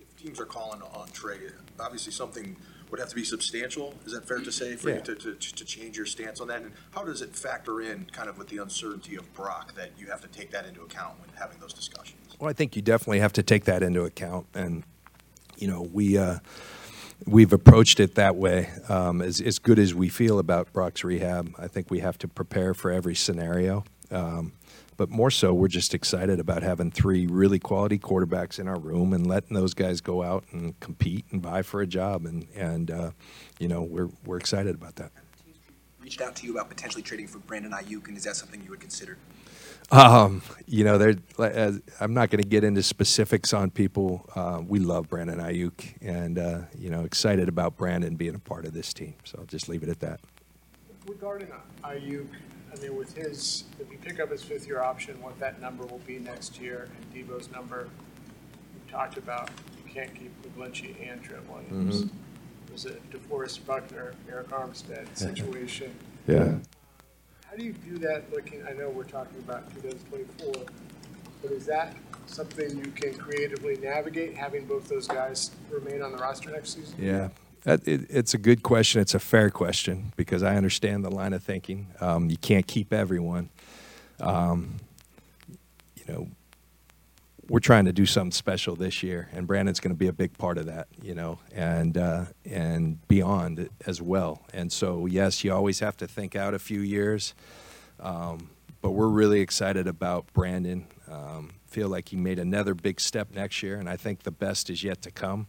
If 0.00 0.16
teams 0.16 0.38
are 0.38 0.46
calling 0.46 0.82
on 0.82 1.08
Trey, 1.12 1.38
obviously 1.80 2.12
something 2.12 2.56
would 2.90 3.00
have 3.00 3.08
to 3.10 3.14
be 3.14 3.24
substantial, 3.24 3.94
is 4.06 4.12
that 4.12 4.26
fair 4.26 4.38
to 4.38 4.52
say, 4.52 4.76
for 4.76 4.88
Yeah. 4.88 4.96
you 4.96 5.00
to, 5.02 5.14
to, 5.14 5.34
to 5.34 5.64
change 5.64 5.96
your 5.96 6.06
stance 6.06 6.40
on 6.40 6.48
that? 6.48 6.62
And 6.62 6.72
how 6.92 7.04
does 7.04 7.22
it 7.22 7.34
factor 7.36 7.80
in, 7.80 8.06
kind 8.12 8.28
of 8.28 8.38
with 8.38 8.48
the 8.48 8.58
uncertainty 8.58 9.16
of 9.16 9.32
Brock, 9.34 9.74
that 9.74 9.90
you 9.98 10.06
have 10.06 10.20
to 10.22 10.28
take 10.28 10.50
that 10.52 10.66
into 10.66 10.82
account 10.82 11.20
when 11.20 11.28
having 11.38 11.58
those 11.58 11.72
discussions? 11.72 12.36
Well, 12.38 12.48
I 12.48 12.52
think 12.52 12.76
you 12.76 12.82
definitely 12.82 13.20
have 13.20 13.32
to 13.34 13.42
take 13.42 13.64
that 13.64 13.82
into 13.82 14.02
account, 14.04 14.46
and 14.54 14.84
you 15.56 15.66
know 15.66 15.82
we 15.92 16.16
uh, 16.16 16.38
we've 17.26 17.52
approached 17.52 17.98
it 17.98 18.14
that 18.14 18.36
way. 18.36 18.70
Um, 18.88 19.20
as 19.20 19.40
as 19.40 19.58
good 19.58 19.78
as 19.78 19.94
we 19.94 20.08
feel 20.08 20.38
about 20.38 20.72
Brock's 20.72 21.02
rehab, 21.02 21.52
I 21.58 21.66
think 21.66 21.90
we 21.90 21.98
have 21.98 22.16
to 22.18 22.28
prepare 22.28 22.74
for 22.74 22.92
every 22.92 23.16
scenario. 23.16 23.84
Um, 24.10 24.52
but 24.98 25.08
more 25.08 25.30
so, 25.30 25.54
we're 25.54 25.68
just 25.68 25.94
excited 25.94 26.40
about 26.40 26.64
having 26.64 26.90
three 26.90 27.28
really 27.28 27.60
quality 27.60 28.00
quarterbacks 28.00 28.58
in 28.58 28.66
our 28.66 28.78
room 28.78 29.12
and 29.12 29.28
letting 29.28 29.54
those 29.54 29.72
guys 29.72 30.00
go 30.00 30.24
out 30.24 30.44
and 30.50 30.78
compete 30.80 31.24
and 31.30 31.40
vie 31.40 31.62
for 31.62 31.80
a 31.80 31.86
job, 31.86 32.26
and 32.26 32.48
and 32.54 32.90
uh, 32.90 33.10
you 33.60 33.68
know 33.68 33.80
we're 33.80 34.08
we're 34.26 34.36
excited 34.38 34.74
about 34.74 34.96
that. 34.96 35.12
Reached 36.02 36.20
out 36.20 36.34
to 36.36 36.46
you 36.46 36.54
about 36.54 36.68
potentially 36.68 37.02
trading 37.02 37.28
for 37.28 37.38
Brandon 37.38 37.70
Aiyuk, 37.70 38.08
and 38.08 38.16
is 38.16 38.24
that 38.24 38.34
something 38.34 38.60
you 38.62 38.70
would 38.70 38.80
consider? 38.80 39.18
Um, 39.92 40.42
you 40.66 40.82
know, 40.82 40.98
there. 40.98 41.14
I'm 42.00 42.12
not 42.12 42.30
going 42.30 42.42
to 42.42 42.48
get 42.48 42.64
into 42.64 42.82
specifics 42.82 43.52
on 43.52 43.70
people. 43.70 44.28
Uh, 44.34 44.62
we 44.66 44.80
love 44.80 45.08
Brandon 45.08 45.38
Aiyuk, 45.38 45.94
and 46.02 46.40
uh, 46.40 46.60
you 46.76 46.90
know, 46.90 47.04
excited 47.04 47.48
about 47.48 47.76
Brandon 47.76 48.16
being 48.16 48.34
a 48.34 48.40
part 48.40 48.64
of 48.64 48.74
this 48.74 48.92
team. 48.92 49.14
So 49.22 49.38
I'll 49.38 49.46
just 49.46 49.68
leave 49.68 49.84
it 49.84 49.88
at 49.88 50.00
that. 50.00 50.18
Regarding 51.06 51.52
Aiyuk, 51.84 52.26
I 52.72 52.80
mean, 52.80 52.96
with 52.96 53.14
his, 53.14 53.64
if 53.80 53.90
you 53.90 53.98
pick 53.98 54.20
up 54.20 54.30
his 54.30 54.42
fifth-year 54.42 54.80
option, 54.80 55.20
what 55.22 55.38
that 55.40 55.60
number 55.60 55.84
will 55.86 56.00
be 56.06 56.18
next 56.18 56.60
year, 56.60 56.88
and 56.96 57.14
Deebo's 57.14 57.50
number, 57.50 57.88
we 58.74 58.90
talked 58.90 59.16
about, 59.16 59.50
you 59.76 59.92
can't 59.92 60.14
keep 60.14 60.30
McGlinchey 60.42 61.10
and 61.10 61.22
Trent 61.22 61.48
Williams. 61.50 62.04
Mm-hmm. 62.04 62.16
It 62.66 62.72
was 62.72 62.86
a 62.86 62.94
DeForest 63.10 63.64
Buckner, 63.66 64.14
Arik 64.30 64.48
Armstead 64.48 65.16
situation. 65.16 65.94
Yeah. 66.26 66.56
How 67.48 67.56
do 67.56 67.64
you 67.64 67.72
view 67.72 67.98
that 67.98 68.30
looking, 68.32 68.62
I 68.68 68.72
know 68.72 68.90
we're 68.90 69.04
talking 69.04 69.38
about 69.38 69.74
2024, 69.74 70.66
but 71.42 71.50
is 71.52 71.64
that 71.66 71.96
something 72.26 72.76
you 72.76 72.90
can 72.90 73.14
creatively 73.14 73.76
navigate, 73.76 74.36
having 74.36 74.66
both 74.66 74.88
those 74.88 75.08
guys 75.08 75.52
remain 75.70 76.02
on 76.02 76.12
the 76.12 76.18
roster 76.18 76.50
next 76.50 76.74
season? 76.74 76.94
Yeah. 76.98 77.28
That, 77.64 77.86
it, 77.86 78.06
it's 78.08 78.34
a 78.34 78.38
good 78.38 78.62
question. 78.62 79.00
It's 79.00 79.14
a 79.14 79.18
fair 79.18 79.50
question 79.50 80.12
because 80.16 80.42
I 80.42 80.56
understand 80.56 81.04
the 81.04 81.10
line 81.10 81.32
of 81.32 81.42
thinking. 81.42 81.88
Um, 82.00 82.30
you 82.30 82.36
can't 82.36 82.66
keep 82.66 82.92
everyone. 82.92 83.50
Um, 84.20 84.76
you 85.96 86.04
know, 86.08 86.28
we're 87.48 87.60
trying 87.60 87.86
to 87.86 87.92
do 87.92 88.04
something 88.06 88.32
special 88.32 88.76
this 88.76 89.02
year, 89.02 89.28
and 89.32 89.46
Brandon's 89.46 89.80
going 89.80 89.94
to 89.94 89.98
be 89.98 90.08
a 90.08 90.12
big 90.12 90.36
part 90.36 90.58
of 90.58 90.66
that. 90.66 90.88
You 91.02 91.14
know, 91.14 91.38
and 91.54 91.96
uh, 91.96 92.26
and 92.44 93.06
beyond 93.08 93.68
as 93.86 94.02
well. 94.02 94.42
And 94.52 94.70
so, 94.72 95.06
yes, 95.06 95.44
you 95.44 95.52
always 95.52 95.80
have 95.80 95.96
to 95.98 96.06
think 96.06 96.36
out 96.36 96.54
a 96.54 96.58
few 96.58 96.80
years, 96.80 97.34
um, 98.00 98.50
but 98.82 98.90
we're 98.90 99.08
really 99.08 99.40
excited 99.40 99.86
about 99.86 100.32
Brandon. 100.32 100.86
Um, 101.10 101.50
feel 101.66 101.88
like 101.88 102.08
he 102.08 102.16
made 102.16 102.38
another 102.38 102.74
big 102.74 103.00
step 103.00 103.34
next 103.34 103.62
year, 103.62 103.76
and 103.76 103.88
I 103.88 103.96
think 103.96 104.22
the 104.22 104.30
best 104.30 104.70
is 104.70 104.82
yet 104.82 105.02
to 105.02 105.10
come. 105.10 105.46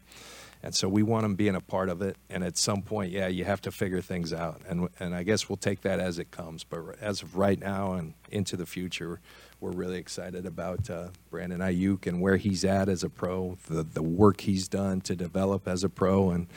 And 0.62 0.75
so 0.75 0.89
we 0.89 1.04
want 1.04 1.25
him 1.25 1.36
being 1.36 1.56
a 1.56 1.62
part 1.62 1.88
of 1.88 2.01
it. 2.01 2.18
And 2.30 2.44
at 2.44 2.58
some 2.58 2.82
point, 2.82 3.12
yeah, 3.12 3.28
you 3.28 3.46
have 3.46 3.62
to 3.62 3.72
figure 3.72 4.01
things 4.01 4.34
out. 4.34 4.62
And 4.68 4.89
and 5.00 5.16
I 5.16 5.24
guess 5.24 5.48
we'll 5.48 5.58
take 5.58 5.82
that 5.82 6.00
as 6.00 6.20
it 6.20 6.32
comes. 6.32 6.63
But 6.63 6.98
as 7.00 7.22
of 7.22 7.38
right 7.38 7.60
now 7.60 7.94
and 7.94 8.13
into 8.30 8.58
the 8.58 8.66
future, 8.66 9.22
we're 9.62 9.72
really 9.72 9.98
excited 9.98 10.46
about 10.46 10.89
uh, 10.89 11.10
Brandon 11.30 11.60
Aiyuk 11.60 12.08
and 12.08 12.22
where 12.22 12.38
he's 12.38 12.66
at 12.66 12.89
as 12.89 13.04
a 13.04 13.10
pro, 13.10 13.58
the 13.70 13.84
the 13.84 14.04
work 14.04 14.42
he's 14.42 14.68
done 14.68 15.01
to 15.01 15.16
develop 15.16 15.68
as 15.68 15.84
a 15.84 15.89
pro 15.89 16.32
and 16.32 16.48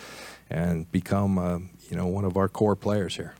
and 0.51 0.91
become 0.91 1.39
uh, 1.39 1.59
you 1.89 1.97
know 1.97 2.07
one 2.07 2.25
of 2.25 2.37
our 2.37 2.49
core 2.49 2.77
players 2.77 3.17
here. 3.17 3.35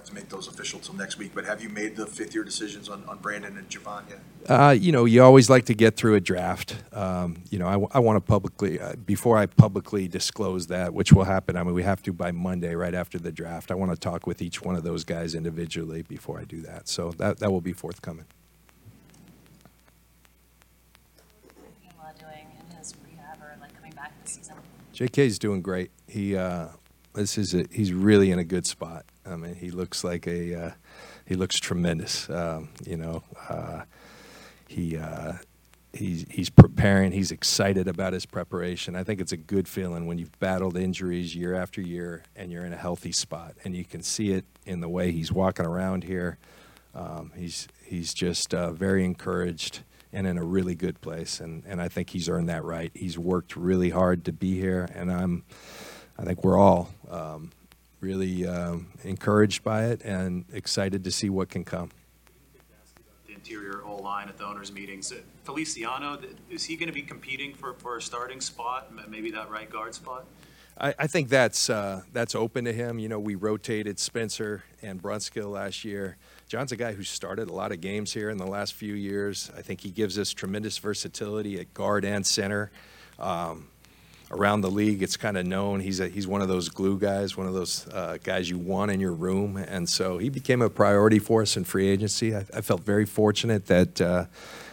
Have 0.00 0.08
to 0.08 0.14
make 0.14 0.30
those 0.30 0.48
official 0.48 0.80
till 0.80 0.94
next 0.94 1.18
week, 1.18 1.32
but 1.34 1.44
have 1.44 1.62
you 1.62 1.68
made 1.68 1.94
the 1.94 2.06
fifth-year 2.06 2.42
decisions 2.42 2.88
on, 2.88 3.04
on 3.06 3.18
Brandon 3.18 3.58
and 3.58 3.68
Javon 3.68 4.08
yet? 4.08 4.20
Uh, 4.48 4.70
you 4.70 4.92
know, 4.92 5.04
you 5.04 5.22
always 5.22 5.50
like 5.50 5.66
to 5.66 5.74
get 5.74 5.94
through 5.94 6.14
a 6.14 6.20
draft. 6.20 6.74
Um, 6.94 7.42
you 7.50 7.58
know, 7.58 7.66
I, 7.92 7.98
want 7.98 8.16
to 8.16 8.22
publicly, 8.22 8.80
uh, 8.80 8.94
before 9.04 9.36
I 9.36 9.44
publicly 9.44 10.08
disclose 10.08 10.68
that, 10.68 10.94
which 10.94 11.12
will 11.12 11.24
happen, 11.24 11.54
I 11.54 11.64
mean, 11.64 11.74
we 11.74 11.82
have 11.82 12.02
to 12.04 12.14
by 12.14 12.32
Monday, 12.32 12.74
right 12.74 12.94
after 12.94 13.18
the 13.18 13.30
draft. 13.30 13.70
I 13.70 13.74
want 13.74 13.92
to 13.92 13.98
talk 13.98 14.26
with 14.26 14.40
each 14.40 14.62
one 14.62 14.74
of 14.74 14.84
those 14.84 15.04
guys 15.04 15.34
individually 15.34 16.00
before 16.00 16.40
I 16.40 16.44
do 16.44 16.62
that. 16.62 16.88
So 16.88 17.10
that, 17.18 17.38
that 17.40 17.52
will 17.52 17.60
be 17.60 17.74
forthcoming. 17.74 18.24
JK? 24.94 25.10
JK's 25.10 25.38
doing 25.38 25.60
great. 25.60 25.90
He, 26.08 26.36
uh, 26.36 26.68
this 27.12 27.36
is 27.36 27.52
a, 27.52 27.66
he's 27.70 27.92
really 27.92 28.30
in 28.30 28.38
a 28.38 28.44
good 28.44 28.66
spot. 28.66 29.04
I 29.26 29.36
mean, 29.36 29.54
he 29.54 29.70
looks 29.70 30.02
like 30.02 30.26
a, 30.26 30.66
uh, 30.66 30.70
he 31.26 31.34
looks 31.34 31.56
tremendous. 31.56 32.28
Um, 32.30 32.70
you 32.86 32.96
know, 32.96 33.22
uh, 33.48 33.82
he, 34.66 34.96
uh, 34.96 35.34
he's, 35.92 36.26
he's 36.30 36.50
preparing. 36.50 37.12
He's 37.12 37.30
excited 37.30 37.88
about 37.88 38.12
his 38.12 38.26
preparation. 38.26 38.96
I 38.96 39.04
think 39.04 39.20
it's 39.20 39.32
a 39.32 39.36
good 39.36 39.68
feeling 39.68 40.06
when 40.06 40.18
you've 40.18 40.38
battled 40.38 40.76
injuries 40.76 41.34
year 41.34 41.54
after 41.54 41.80
year 41.80 42.24
and 42.34 42.50
you're 42.50 42.64
in 42.64 42.72
a 42.72 42.76
healthy 42.78 43.12
spot. 43.12 43.54
And 43.64 43.74
you 43.76 43.84
can 43.84 44.02
see 44.02 44.32
it 44.32 44.44
in 44.66 44.80
the 44.80 44.88
way 44.88 45.12
he's 45.12 45.32
walking 45.32 45.66
around 45.66 46.04
here. 46.04 46.38
Um, 46.94 47.32
he's, 47.36 47.68
he's 47.84 48.14
just 48.14 48.54
uh, 48.54 48.72
very 48.72 49.04
encouraged 49.04 49.80
and 50.12 50.26
in 50.26 50.38
a 50.38 50.44
really 50.44 50.74
good 50.74 51.00
place. 51.00 51.40
And, 51.40 51.62
and 51.66 51.80
I 51.80 51.88
think 51.88 52.10
he's 52.10 52.28
earned 52.28 52.48
that 52.48 52.64
right. 52.64 52.90
He's 52.94 53.18
worked 53.18 53.54
really 53.54 53.90
hard 53.90 54.24
to 54.24 54.32
be 54.32 54.58
here. 54.58 54.88
And 54.94 55.12
I'm, 55.12 55.44
I 56.18 56.24
think 56.24 56.42
we're 56.42 56.58
all 56.58 56.90
um, 57.08 57.52
really 58.00 58.46
um, 58.46 58.88
encouraged 59.04 59.62
by 59.62 59.86
it 59.86 60.02
and 60.02 60.44
excited 60.52 61.04
to 61.04 61.10
see 61.10 61.30
what 61.30 61.48
can 61.48 61.64
come. 61.64 61.90
the 63.26 63.34
interior 63.34 63.82
O-line 63.84 64.28
at 64.28 64.38
the 64.38 64.44
owners' 64.44 64.72
meetings. 64.72 65.12
Uh, 65.12 65.16
Feliciano, 65.44 66.18
is 66.48 66.64
he 66.64 66.76
going 66.76 66.88
to 66.88 66.92
be 66.92 67.02
competing 67.02 67.54
for, 67.54 67.74
for 67.74 67.96
a 67.96 68.02
starting 68.02 68.40
spot, 68.40 68.90
maybe 69.08 69.30
that 69.30 69.50
right 69.50 69.70
guard 69.70 69.94
spot? 69.94 70.24
I, 70.78 70.94
I 70.98 71.06
think 71.06 71.28
that's 71.28 71.68
uh, 71.68 72.02
that's 72.12 72.34
open 72.34 72.64
to 72.64 72.72
him. 72.72 72.98
You 72.98 73.08
know, 73.08 73.18
we 73.18 73.34
rotated 73.34 73.98
Spencer 73.98 74.64
and 74.82 75.00
Brunskill 75.02 75.52
last 75.52 75.84
year. 75.84 76.16
Jon's 76.48 76.72
a 76.72 76.76
guy 76.76 76.94
who 76.94 77.02
started 77.02 77.48
a 77.48 77.52
lot 77.52 77.70
of 77.70 77.80
games 77.80 78.12
here 78.12 78.30
in 78.30 78.38
the 78.38 78.46
last 78.46 78.74
few 78.74 78.94
years. 78.94 79.50
I 79.56 79.62
think 79.62 79.80
he 79.80 79.90
gives 79.90 80.18
us 80.18 80.32
tremendous 80.32 80.78
versatility 80.78 81.60
at 81.60 81.74
guard 81.74 82.04
and 82.04 82.26
center. 82.26 82.70
Um, 83.18 83.68
around 84.30 84.60
the 84.60 84.70
league, 84.70 85.02
it's 85.02 85.16
kind 85.16 85.36
of 85.36 85.46
known 85.46 85.80
he's 85.80 86.00
a, 86.00 86.08
he's 86.08 86.26
one 86.26 86.40
of 86.40 86.48
those 86.48 86.68
glue 86.68 86.98
guys, 86.98 87.36
one 87.36 87.46
of 87.46 87.54
those 87.54 87.88
uh, 87.88 88.16
guys 88.22 88.48
you 88.48 88.58
want 88.58 88.90
in 88.90 89.00
your 89.00 89.12
room, 89.12 89.56
and 89.56 89.88
so 89.88 90.18
he 90.18 90.28
became 90.28 90.62
a 90.62 90.70
priority 90.70 91.18
for 91.18 91.42
us 91.42 91.56
in 91.56 91.64
free 91.64 91.88
agency. 91.88 92.34
I, 92.34 92.44
I 92.54 92.60
felt 92.60 92.82
very 92.82 93.06
fortunate 93.06 93.66
that 93.66 94.00
uh, 94.00 94.26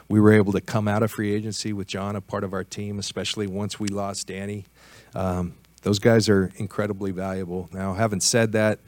we 0.10 0.20
were 0.20 0.32
able 0.32 0.54
to 0.54 0.62
come 0.62 0.88
out 0.88 1.04
of 1.04 1.12
free 1.12 1.34
agency 1.34 1.74
with 1.74 1.88
Jon 1.88 2.16
a 2.16 2.22
part 2.22 2.44
of 2.44 2.54
our 2.54 2.64
team, 2.64 3.00
especially 3.00 3.48
once 3.48 3.80
we 3.80 3.88
lost 3.88 4.28
Danny. 4.28 4.66
Um, 5.16 5.56
those 5.82 6.00
guys 6.00 6.30
are 6.30 6.52
incredibly 6.58 7.12
valuable. 7.12 7.70
Now, 7.74 7.94
having 7.94 8.20
said 8.20 8.52
that, 8.54 8.80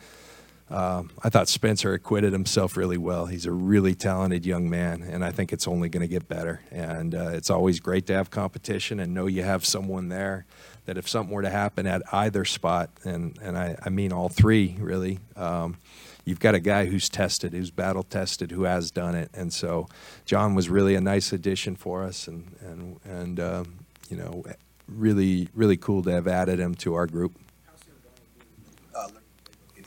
um, 0.69 1.09
I 1.23 1.29
thought 1.29 1.49
Spencer 1.49 1.93
acquitted 1.93 2.31
himself 2.31 2.77
really 2.77 2.97
well. 2.97 3.25
He's 3.25 3.45
a 3.45 3.51
really 3.51 3.95
talented 3.95 4.45
young 4.45 4.69
man, 4.69 5.01
and 5.01 5.25
I 5.25 5.31
think 5.31 5.51
it's 5.51 5.67
only 5.67 5.89
going 5.89 6.01
to 6.01 6.07
get 6.07 6.27
better. 6.27 6.61
And 6.71 7.15
uh, 7.15 7.31
it's 7.33 7.49
always 7.49 7.79
great 7.79 8.05
to 8.07 8.13
have 8.13 8.29
competition 8.29 8.99
and 8.99 9.13
know 9.13 9.25
you 9.25 9.43
have 9.43 9.65
someone 9.65 10.09
there 10.09 10.45
that 10.85 10.97
if 10.97 11.07
something 11.09 11.33
were 11.33 11.41
to 11.41 11.49
happen 11.49 11.88
at 11.88 12.01
either 12.11 12.45
spot, 12.45 12.89
and, 13.03 13.38
and 13.41 13.57
I, 13.57 13.77
I 13.83 13.89
mean 13.89 14.13
all 14.13 14.29
three 14.29 14.75
really, 14.79 15.19
um, 15.35 15.77
you've 16.23 16.39
got 16.39 16.53
a 16.53 16.59
guy 16.59 16.85
who's 16.85 17.09
tested, 17.09 17.53
who's 17.53 17.71
battle 17.71 18.03
tested, 18.03 18.51
who 18.51 18.63
has 18.63 18.91
done 18.91 19.15
it. 19.15 19.31
And 19.33 19.51
so 19.51 19.88
Jon 20.25 20.53
was 20.53 20.69
really 20.69 20.95
a 20.95 21.01
nice 21.01 21.33
addition 21.33 21.75
for 21.75 22.03
us, 22.03 22.27
and, 22.27 22.55
and, 22.61 22.99
and 23.05 23.39
um, 23.39 23.79
you 24.09 24.17
know, 24.17 24.43
really, 24.88 25.49
really 25.55 25.77
cool 25.77 26.03
to 26.03 26.11
have 26.11 26.27
added 26.27 26.59
him 26.59 26.75
to 26.75 26.93
our 26.93 27.07
group. 27.07 27.33
Uh, 28.95 29.07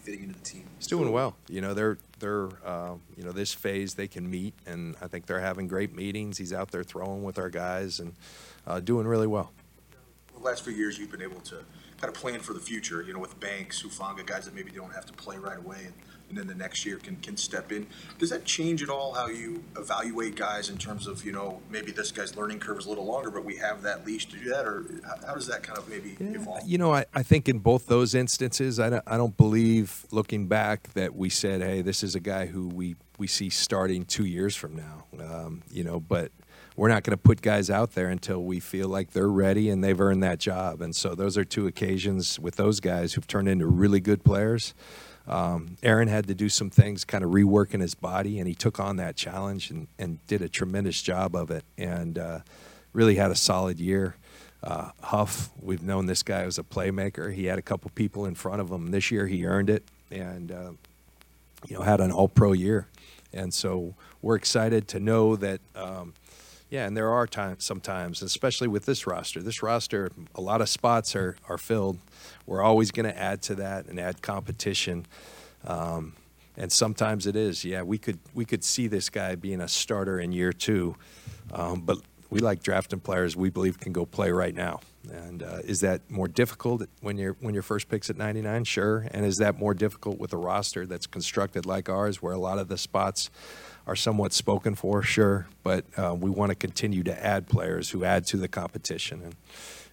fitting 0.02 0.24
into 0.24 0.34
the 0.34 0.44
team. 0.44 0.61
He's 0.82 0.88
doing 0.88 1.12
well. 1.12 1.36
You 1.48 1.60
know, 1.60 1.74
they're 1.74 1.96
they're 2.18 2.48
uh, 2.66 2.94
you 3.16 3.22
know 3.22 3.30
this 3.30 3.54
phase 3.54 3.94
they 3.94 4.08
can 4.08 4.28
meet, 4.28 4.52
and 4.66 4.96
I 5.00 5.06
think 5.06 5.26
they're 5.26 5.38
having 5.38 5.68
great 5.68 5.94
meetings. 5.94 6.38
He's 6.38 6.52
out 6.52 6.72
there 6.72 6.82
throwing 6.82 7.22
with 7.22 7.38
our 7.38 7.50
guys 7.50 8.00
and 8.00 8.14
uh, 8.66 8.80
doing 8.80 9.06
really 9.06 9.28
well. 9.28 9.52
Last 10.42 10.64
few 10.64 10.72
years, 10.72 10.98
you've 10.98 11.10
been 11.10 11.22
able 11.22 11.40
to 11.42 11.56
kind 12.00 12.12
of 12.12 12.14
plan 12.14 12.40
for 12.40 12.52
the 12.52 12.60
future, 12.60 13.02
you 13.02 13.12
know, 13.12 13.20
with 13.20 13.38
Banks, 13.38 13.82
Hufanga, 13.82 14.26
guys 14.26 14.44
that 14.44 14.54
maybe 14.54 14.70
don't 14.72 14.92
have 14.92 15.06
to 15.06 15.12
play 15.12 15.38
right 15.38 15.58
away. 15.58 15.78
And 15.86 15.94
and 16.32 16.38
then 16.38 16.46
the 16.46 16.54
next 16.54 16.86
year 16.86 16.96
can, 16.96 17.16
can 17.16 17.36
step 17.36 17.72
in. 17.72 17.86
Does 18.18 18.30
that 18.30 18.46
change 18.46 18.82
at 18.82 18.88
all 18.88 19.12
how 19.12 19.26
you 19.26 19.62
evaluate 19.76 20.34
guys 20.34 20.70
in 20.70 20.78
terms 20.78 21.06
of, 21.06 21.26
you 21.26 21.32
know, 21.32 21.60
maybe 21.70 21.92
this 21.92 22.10
guy's 22.10 22.34
learning 22.34 22.58
curve 22.58 22.78
is 22.78 22.86
a 22.86 22.88
little 22.88 23.04
longer, 23.04 23.30
but 23.30 23.44
we 23.44 23.56
have 23.56 23.82
that 23.82 24.06
leash 24.06 24.24
to 24.30 24.38
do 24.38 24.48
that, 24.48 24.64
or 24.64 24.86
how, 25.04 25.26
how 25.26 25.34
does 25.34 25.46
that 25.48 25.62
kind 25.62 25.78
of 25.78 25.86
maybe 25.90 26.16
evolve? 26.20 26.62
You 26.64 26.78
know, 26.78 26.94
I, 26.94 27.04
I 27.12 27.22
think 27.22 27.50
in 27.50 27.58
both 27.58 27.86
those 27.86 28.14
instances, 28.14 28.80
I 28.80 28.88
don't, 28.88 29.04
I 29.06 29.18
don't 29.18 29.36
believe, 29.36 30.06
looking 30.10 30.46
back, 30.46 30.94
that 30.94 31.14
we 31.14 31.28
said, 31.28 31.60
hey, 31.60 31.82
this 31.82 32.02
is 32.02 32.14
a 32.14 32.20
guy 32.20 32.46
who 32.46 32.66
we, 32.66 32.96
we 33.18 33.26
see 33.26 33.50
starting 33.50 34.06
two 34.06 34.24
years 34.24 34.56
from 34.56 34.74
now. 34.74 35.04
Um, 35.20 35.62
you 35.70 35.84
know, 35.84 36.00
but 36.00 36.32
we're 36.76 36.88
not 36.88 37.04
going 37.04 37.16
to 37.16 37.22
put 37.22 37.42
guys 37.42 37.70
out 37.70 37.92
there 37.92 38.08
until 38.08 38.42
we 38.42 38.60
feel 38.60 38.88
like 38.88 39.10
they're 39.10 39.28
ready 39.28 39.68
and 39.68 39.82
they've 39.82 40.00
earned 40.00 40.22
that 40.22 40.38
job. 40.38 40.80
And 40.80 40.94
so 40.94 41.14
those 41.14 41.36
are 41.36 41.44
two 41.44 41.66
occasions 41.66 42.38
with 42.38 42.56
those 42.56 42.80
guys 42.80 43.14
who've 43.14 43.26
turned 43.26 43.48
into 43.48 43.66
really 43.66 44.00
good 44.00 44.24
players. 44.24 44.74
Um, 45.26 45.76
Aaron 45.82 46.08
had 46.08 46.26
to 46.28 46.34
do 46.34 46.48
some 46.48 46.70
things, 46.70 47.04
kind 47.04 47.22
of 47.22 47.30
reworking 47.30 47.80
his 47.80 47.94
body, 47.94 48.38
and 48.38 48.48
he 48.48 48.54
took 48.54 48.80
on 48.80 48.96
that 48.96 49.16
challenge 49.16 49.70
and, 49.70 49.86
and 49.98 50.24
did 50.26 50.42
a 50.42 50.48
tremendous 50.48 51.00
job 51.00 51.36
of 51.36 51.50
it, 51.50 51.64
and 51.78 52.18
uh, 52.18 52.40
really 52.92 53.14
had 53.14 53.30
a 53.30 53.36
solid 53.36 53.78
year. 53.78 54.16
Uh, 54.64 54.90
Huff, 55.00 55.50
we've 55.60 55.82
known 55.82 56.06
this 56.06 56.22
guy 56.22 56.42
as 56.42 56.58
a 56.58 56.62
playmaker. 56.62 57.32
He 57.32 57.46
had 57.46 57.58
a 57.58 57.62
couple 57.62 57.90
people 57.94 58.26
in 58.26 58.34
front 58.34 58.60
of 58.60 58.70
him. 58.70 58.90
This 58.90 59.10
year, 59.10 59.26
he 59.26 59.46
earned 59.46 59.70
it, 59.70 59.84
and 60.10 60.50
uh, 60.50 60.72
you 61.68 61.76
know 61.76 61.82
had 61.82 62.00
an 62.00 62.10
All-Pro 62.10 62.52
year, 62.52 62.88
and 63.32 63.54
so 63.54 63.94
we're 64.22 64.36
excited 64.36 64.88
to 64.88 65.00
know 65.00 65.36
that. 65.36 65.60
Um, 65.76 66.14
yeah, 66.72 66.86
and 66.86 66.96
there 66.96 67.10
are 67.10 67.26
times 67.26 67.64
sometimes, 67.64 68.22
especially 68.22 68.66
with 68.66 68.86
this 68.86 69.06
roster. 69.06 69.42
This 69.42 69.62
roster, 69.62 70.10
a 70.34 70.40
lot 70.40 70.62
of 70.62 70.70
spots 70.70 71.14
are 71.14 71.36
are 71.46 71.58
filled. 71.58 71.98
We're 72.46 72.62
always 72.62 72.90
going 72.90 73.04
to 73.04 73.16
add 73.16 73.42
to 73.42 73.54
that 73.56 73.84
and 73.88 74.00
add 74.00 74.22
competition. 74.22 75.04
Um, 75.66 76.14
and 76.56 76.72
sometimes 76.72 77.26
it 77.26 77.36
is, 77.36 77.62
yeah. 77.62 77.82
We 77.82 77.98
could 77.98 78.20
we 78.32 78.46
could 78.46 78.64
see 78.64 78.86
this 78.86 79.10
guy 79.10 79.34
being 79.34 79.60
a 79.60 79.68
starter 79.68 80.18
in 80.18 80.32
year 80.32 80.50
two, 80.50 80.96
um, 81.52 81.82
but 81.82 81.98
we 82.30 82.40
like 82.40 82.62
drafting 82.62 83.00
players 83.00 83.36
we 83.36 83.50
believe 83.50 83.78
can 83.78 83.92
go 83.92 84.06
play 84.06 84.32
right 84.32 84.54
now. 84.54 84.80
And 85.12 85.42
uh, 85.42 85.58
is 85.64 85.80
that 85.80 86.10
more 86.10 86.26
difficult 86.26 86.88
when 87.02 87.18
your 87.18 87.36
when 87.40 87.52
your 87.52 87.62
first 87.62 87.90
picks 87.90 88.08
at 88.08 88.16
99? 88.16 88.64
Sure. 88.64 89.06
And 89.10 89.26
is 89.26 89.36
that 89.38 89.58
more 89.58 89.74
difficult 89.74 90.18
with 90.18 90.32
a 90.32 90.38
roster 90.38 90.86
that's 90.86 91.06
constructed 91.06 91.66
like 91.66 91.90
ours, 91.90 92.22
where 92.22 92.32
a 92.32 92.38
lot 92.38 92.58
of 92.58 92.68
the 92.68 92.78
spots 92.78 93.28
are 93.86 93.96
somewhat 93.96 94.32
spoken 94.32 94.74
for? 94.74 95.02
Sure. 95.02 95.46
But 95.62 95.84
uh, 95.96 96.14
we 96.18 96.30
want 96.30 96.50
to 96.50 96.54
continue 96.54 97.02
to 97.04 97.24
add 97.24 97.48
players 97.48 97.90
who 97.90 98.04
add 98.04 98.26
to 98.26 98.36
the 98.36 98.48
competition 98.48 99.22
and 99.22 99.36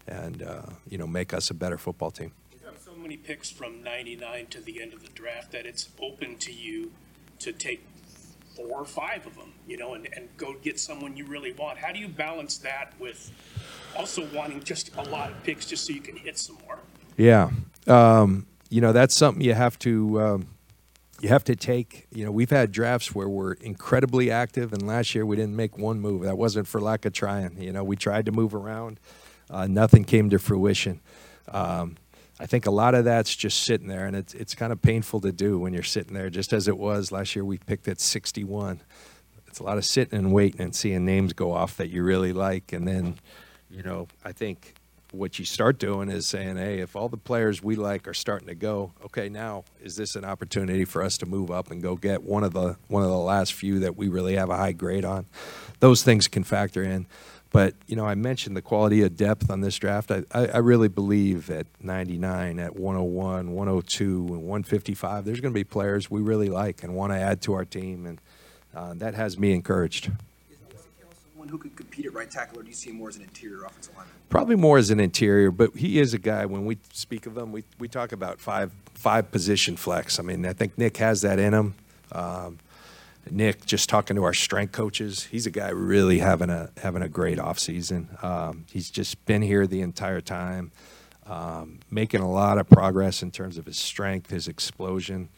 and 0.08 0.42
uh, 0.42 0.62
you 0.90 0.98
know 0.98 1.08
make 1.08 1.34
us 1.34 1.50
a 1.50 1.54
better 1.54 1.78
football 1.78 2.12
team. 2.12 2.32
You 2.52 2.60
have 2.66 2.80
so 2.80 2.96
many 2.96 3.18
picks 3.18 3.50
from 3.50 3.84
99 3.84 4.48
to 4.48 4.62
the 4.62 4.82
end 4.82 4.94
of 4.94 5.04
the 5.04 5.10
draft 5.10 5.52
that 5.52 5.66
it's 5.66 5.90
open 6.02 6.38
to 6.38 6.52
you 6.52 6.92
to 7.40 7.54
take 7.54 7.86
four 8.56 8.80
or 8.80 8.86
five 8.86 9.26
of 9.26 9.36
them, 9.36 9.54
you 9.68 9.78
know, 9.78 9.94
and, 9.94 10.08
and 10.16 10.28
go 10.36 10.56
get 10.62 10.80
someone 10.80 11.16
you 11.16 11.26
really 11.26 11.54
want. 11.54 11.78
How 11.78 11.94
do 11.94 12.00
you 12.00 12.08
balance 12.08 12.58
that 12.60 12.94
with 13.00 13.32
also 13.96 14.28
wanting 14.34 14.64
just 14.64 14.94
a 14.98 15.04
lot 15.04 15.32
of 15.32 15.44
picks 15.44 15.66
just 15.66 15.86
so 15.86 15.94
you 15.94 16.02
can 16.02 16.18
hit 16.18 16.38
some 16.38 16.58
more? 16.68 16.80
Yeah, 17.18 17.52
um, 17.88 18.48
you 18.70 18.82
know 18.82 18.92
that's 18.94 19.16
something 19.16 19.44
you 19.44 19.54
have 19.54 19.78
to 19.80 20.22
um, 20.22 20.48
you 21.22 21.30
have 21.30 21.44
to 21.46 21.56
take. 21.56 22.08
You 22.12 22.26
know, 22.26 22.32
we've 22.32 22.50
had 22.50 22.72
drafts 22.72 23.14
where 23.14 23.30
we're 23.30 23.54
incredibly 23.54 24.32
active, 24.32 24.74
and 24.74 24.86
last 24.86 25.16
year 25.16 25.26
we 25.26 25.36
didn't 25.36 25.56
make 25.56 25.78
one 25.78 26.00
move. 26.00 26.24
That 26.24 26.38
wasn't 26.38 26.68
for 26.68 26.80
lack 26.80 27.06
of 27.06 27.14
trying. 27.14 27.62
You 27.62 27.72
know, 27.72 27.84
we 27.84 27.96
tried 27.96 28.26
to 28.26 28.32
move 28.32 28.56
around, 28.56 29.00
uh, 29.50 29.68
nothing 29.68 30.04
came 30.04 30.30
to 30.30 30.40
fruition. 30.40 31.02
Um, 31.48 31.98
I 32.40 32.46
think 32.46 32.66
a 32.66 32.72
lot 32.72 32.96
of 32.96 33.04
that's 33.04 33.36
just 33.36 33.64
sitting 33.64 33.88
there, 33.88 34.06
and 34.06 34.16
it's 34.16 34.34
it's 34.34 34.56
kind 34.56 34.72
of 34.72 34.82
painful 34.82 35.20
to 35.22 35.32
do 35.32 35.60
when 35.60 35.74
you're 35.74 35.84
sitting 35.84 36.14
there, 36.14 36.30
just 36.30 36.54
as 36.54 36.68
it 36.68 36.78
was 36.78 37.12
last 37.12 37.36
year. 37.36 37.44
We 37.44 37.58
picked 37.58 37.88
at 37.88 38.00
61. 38.00 38.82
It's 39.48 39.60
a 39.60 39.64
lot 39.64 39.78
of 39.78 39.86
sitting 39.86 40.18
and 40.18 40.32
waiting 40.32 40.62
and 40.62 40.76
seeing 40.76 41.06
names 41.06 41.34
go 41.34 41.52
off 41.52 41.76
that 41.78 41.90
you 41.90 42.04
really 42.04 42.32
like, 42.32 42.72
and 42.72 42.88
then, 42.88 43.16
you 43.70 43.84
know, 43.84 44.08
I 44.24 44.32
think 44.32 44.76
what 45.12 45.40
you 45.40 45.46
start 45.46 45.80
doing 45.80 46.10
is 46.10 46.28
saying, 46.28 46.58
hey, 46.58 46.80
if 46.80 46.96
all 46.96 47.10
the 47.10 47.18
players 47.18 47.64
we 47.64 47.76
like 47.76 48.08
are 48.08 48.14
starting 48.14 48.48
to 48.48 48.56
go, 48.56 48.94
okay, 49.06 49.30
now 49.30 49.64
is 49.82 49.96
this 49.96 50.16
an 50.16 50.24
opportunity 50.24 50.86
for 50.86 51.02
us 51.04 51.18
to 51.18 51.26
move 51.26 51.50
up 51.52 51.72
and 51.72 51.82
go 51.82 51.96
get 51.96 52.24
one 52.24 52.44
of 52.44 52.54
the 52.54 52.78
one 52.88 53.04
of 53.04 53.10
the 53.10 53.18
last 53.18 53.54
few 53.54 53.80
that 53.80 53.96
we 53.96 54.08
really 54.08 54.36
have 54.36 54.50
a 54.50 54.58
high 54.58 54.72
grade 54.72 55.06
on? 55.06 55.26
Those 55.80 56.04
things 56.04 56.28
can 56.28 56.44
factor 56.44 56.84
in. 56.84 57.08
But 57.52 57.74
you 57.88 57.96
know, 57.96 58.06
I 58.06 58.16
mentioned 58.16 58.56
the 58.56 58.62
quality 58.62 59.02
of 59.02 59.18
depth 59.18 59.50
on 59.50 59.62
this 59.62 59.78
draft. 59.78 60.12
I, 60.12 60.24
I, 60.32 60.48
I 60.48 60.58
really 60.58 60.88
believe 60.88 61.50
at 61.50 61.66
99, 61.82 62.60
at 62.60 62.76
101, 62.76 63.52
102, 63.52 64.06
and 64.06 64.28
155, 64.30 65.26
there's 65.26 65.40
going 65.40 65.54
to 65.54 65.60
be 65.60 65.64
players 65.64 66.12
we 66.12 66.22
really 66.22 66.50
like 66.50 66.84
and 66.84 66.94
want 66.94 67.12
to 67.12 67.18
add 67.18 67.42
to 67.44 67.54
our 67.54 67.66
team, 67.66 68.06
and 68.06 68.22
uh, 68.76 68.94
that 68.96 69.16
has 69.16 69.40
me 69.40 69.54
encouraged. 69.54 70.12
Who 71.50 71.58
could 71.58 71.76
compete 71.76 72.06
at 72.06 72.14
right 72.14 72.30
tackle, 72.30 72.60
or 72.60 72.64
do 72.64 72.70
you 72.70 72.76
see 72.76 72.92
him 72.92 72.98
more 72.98 73.10
as 73.10 73.16
an 73.16 73.24
interior 73.24 73.64
offensive 73.64 73.96
lineman? 73.96 74.14
Probably 74.30 74.56
more 74.56 74.78
as 74.78 74.92
an 74.92 75.00
interior, 75.00 75.52
but 75.52 75.76
he 75.76 76.00
is 76.00 76.14
a 76.14 76.20
guy. 76.20 76.46
When 76.46 76.66
we 76.66 76.78
speak 76.94 77.26
of 77.26 77.38
him, 77.38 77.52
we, 77.52 77.64
we 77.80 77.88
talk 77.88 78.12
about 78.12 78.40
five 78.40 78.72
five 78.94 79.32
position 79.32 79.76
flex. 79.76 80.20
I 80.20 80.24
mean, 80.24 80.46
I 80.46 80.54
think 80.54 80.78
Nick 80.78 80.98
has 80.98 81.22
that 81.22 81.40
in 81.40 81.54
him. 81.54 81.76
Um, 82.12 82.60
Nick, 83.32 83.66
just 83.66 83.90
talking 83.90 84.16
to 84.16 84.24
our 84.24 84.34
strength 84.34 84.72
coaches, 84.72 85.26
he's 85.26 85.46
a 85.46 85.52
guy 85.52 85.70
really 85.70 86.20
having 86.20 86.50
a 86.50 86.70
having 86.78 87.02
a 87.02 87.10
great 87.10 87.38
offseason. 87.38 88.24
Um, 88.24 88.66
he's 88.72 88.90
just 88.90 89.24
been 89.26 89.42
here 89.42 89.68
the 89.68 89.82
entire 89.82 90.22
time, 90.22 90.72
um, 91.26 91.80
making 91.90 92.22
a 92.22 92.30
lot 92.30 92.58
of 92.58 92.70
progress 92.70 93.22
in 93.22 93.32
terms 93.32 93.58
of 93.58 93.66
his 93.66 93.78
strength, 93.78 94.30
his 94.30 94.48
explosion. 94.48 95.30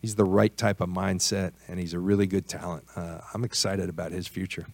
He's 0.00 0.14
the 0.14 0.24
right 0.24 0.56
type 0.56 0.80
of 0.80 0.88
mindset, 0.88 1.52
and 1.68 1.80
he's 1.80 1.94
a 1.94 1.98
really 1.98 2.26
good 2.26 2.48
talent. 2.48 2.84
Uh, 2.94 3.20
I'm 3.34 3.44
excited 3.44 3.88
about 3.88 4.12
his 4.12 4.28
future. 4.28 4.66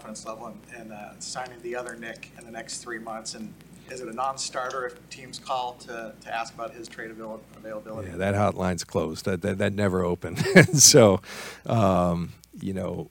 Confidence 0.00 0.24
level 0.24 0.54
in 0.80 0.92
uh, 0.92 1.12
signing 1.18 1.60
the 1.60 1.76
other 1.76 1.94
Nick 1.94 2.30
in 2.38 2.46
the 2.46 2.50
next 2.50 2.78
three 2.78 2.98
months, 2.98 3.34
and 3.34 3.52
is 3.90 4.00
it 4.00 4.08
a 4.08 4.14
non-starter 4.14 4.86
if 4.86 5.10
teams 5.10 5.38
call 5.38 5.74
to, 5.74 6.14
to 6.18 6.34
ask 6.34 6.54
about 6.54 6.72
his 6.72 6.88
trade 6.88 7.10
avail- 7.10 7.42
availability? 7.54 8.08
Yeah, 8.08 8.16
that 8.16 8.34
hotline's 8.34 8.82
closed. 8.82 9.26
That 9.26 9.42
that, 9.42 9.58
that 9.58 9.74
never 9.74 10.02
opened. 10.02 10.38
so, 10.72 11.20
um, 11.66 12.32
you 12.62 12.72
know, 12.72 13.10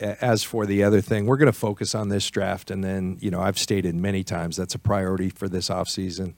as 0.00 0.44
for 0.44 0.64
the 0.64 0.84
other 0.84 1.00
thing, 1.00 1.26
we're 1.26 1.38
going 1.38 1.46
to 1.46 1.58
focus 1.58 1.92
on 1.92 2.08
this 2.08 2.30
draft, 2.30 2.70
and 2.70 2.84
then 2.84 3.18
you 3.20 3.32
know, 3.32 3.40
I've 3.40 3.58
stated 3.58 3.96
many 3.96 4.22
times 4.22 4.56
that's 4.56 4.76
a 4.76 4.78
priority 4.78 5.28
for 5.28 5.48
this 5.48 5.70
offseason. 5.70 6.34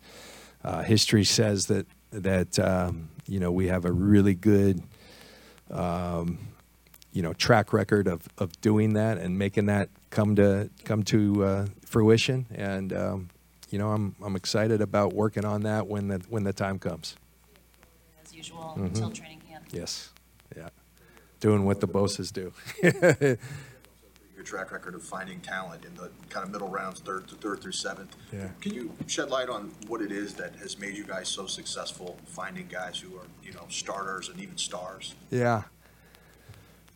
Uh, 0.65 0.83
history 0.83 1.25
says 1.25 1.67
that 1.67 1.87
that 2.11 2.59
um, 2.59 3.11
you 3.27 3.39
know 3.39 3.53
we 3.53 3.67
have 3.67 3.85
a 3.85 3.93
really 3.93 4.35
good. 4.35 4.83
Um, 5.71 6.39
you 7.15 7.23
know, 7.23 7.33
track 7.33 7.73
record 7.73 8.07
of, 8.09 8.29
of 8.39 8.61
doing 8.61 8.93
that 8.95 9.17
and 9.19 9.39
making 9.39 9.67
that 9.67 9.89
come 10.11 10.35
to 10.37 10.69
come 10.85 11.03
to 11.05 11.45
uh, 11.45 11.67
fruition, 11.87 12.45
and 12.55 12.93
um, 12.93 13.31
you 13.71 13.79
know, 13.79 13.93
I'm 13.93 14.15
I'm 14.23 14.35
excited 14.37 14.81
about 14.83 15.13
working 15.15 15.45
on 15.45 15.63
that 15.63 15.87
when 15.87 16.09
the 16.09 16.19
when 16.29 16.43
the 16.45 16.53
time 16.53 16.79
comes. 16.79 17.17
As 18.23 18.35
usual, 18.35 18.75
Mhm. 18.77 18.87
until 18.87 19.11
training 19.11 19.41
camp. 19.49 19.65
Yes, 19.71 20.11
yeah, 20.57 20.69
doing 21.41 21.65
what 21.65 21.81
the 21.81 21.87
bosses 21.87 22.31
do. 22.33 22.53
Your 22.83 24.43
track 24.45 24.73
record 24.73 24.97
of 24.97 25.03
finding 25.05 25.41
talent 25.41 25.85
in 25.85 25.95
the 25.95 26.11
kind 26.29 26.45
of 26.45 26.51
middle 26.51 26.69
rounds, 26.69 26.99
third 27.01 27.29
to 27.29 27.37
third 27.37 27.61
through 27.61 27.73
seventh. 27.73 28.17
Yeah. 28.33 28.49
Can 28.61 28.75
you 28.75 28.93
shed 29.07 29.31
light 29.31 29.49
on 29.49 29.71
what 29.87 30.03
it 30.03 30.11
is 30.11 30.35
that 30.35 30.57
has 30.57 30.77
made 30.77 30.97
you 30.97 31.05
guys 31.05 31.29
so 31.29 31.47
successful 31.47 32.19
finding 32.27 32.67
guys 32.67 32.99
who 32.99 33.17
are, 33.17 33.27
you 33.45 33.53
know, 33.53 33.65
starters 33.69 34.29
and 34.29 34.41
even 34.41 34.59
stars? 34.59 35.15
Yeah. 35.31 35.63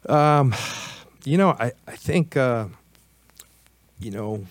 Um, 0.06 0.54
you 1.24 1.36
know, 1.36 1.50
I, 1.50 1.72
I 1.86 1.96
think, 1.96 2.36
uh, 2.36 2.66
you 3.98 4.10
know, 4.10 4.44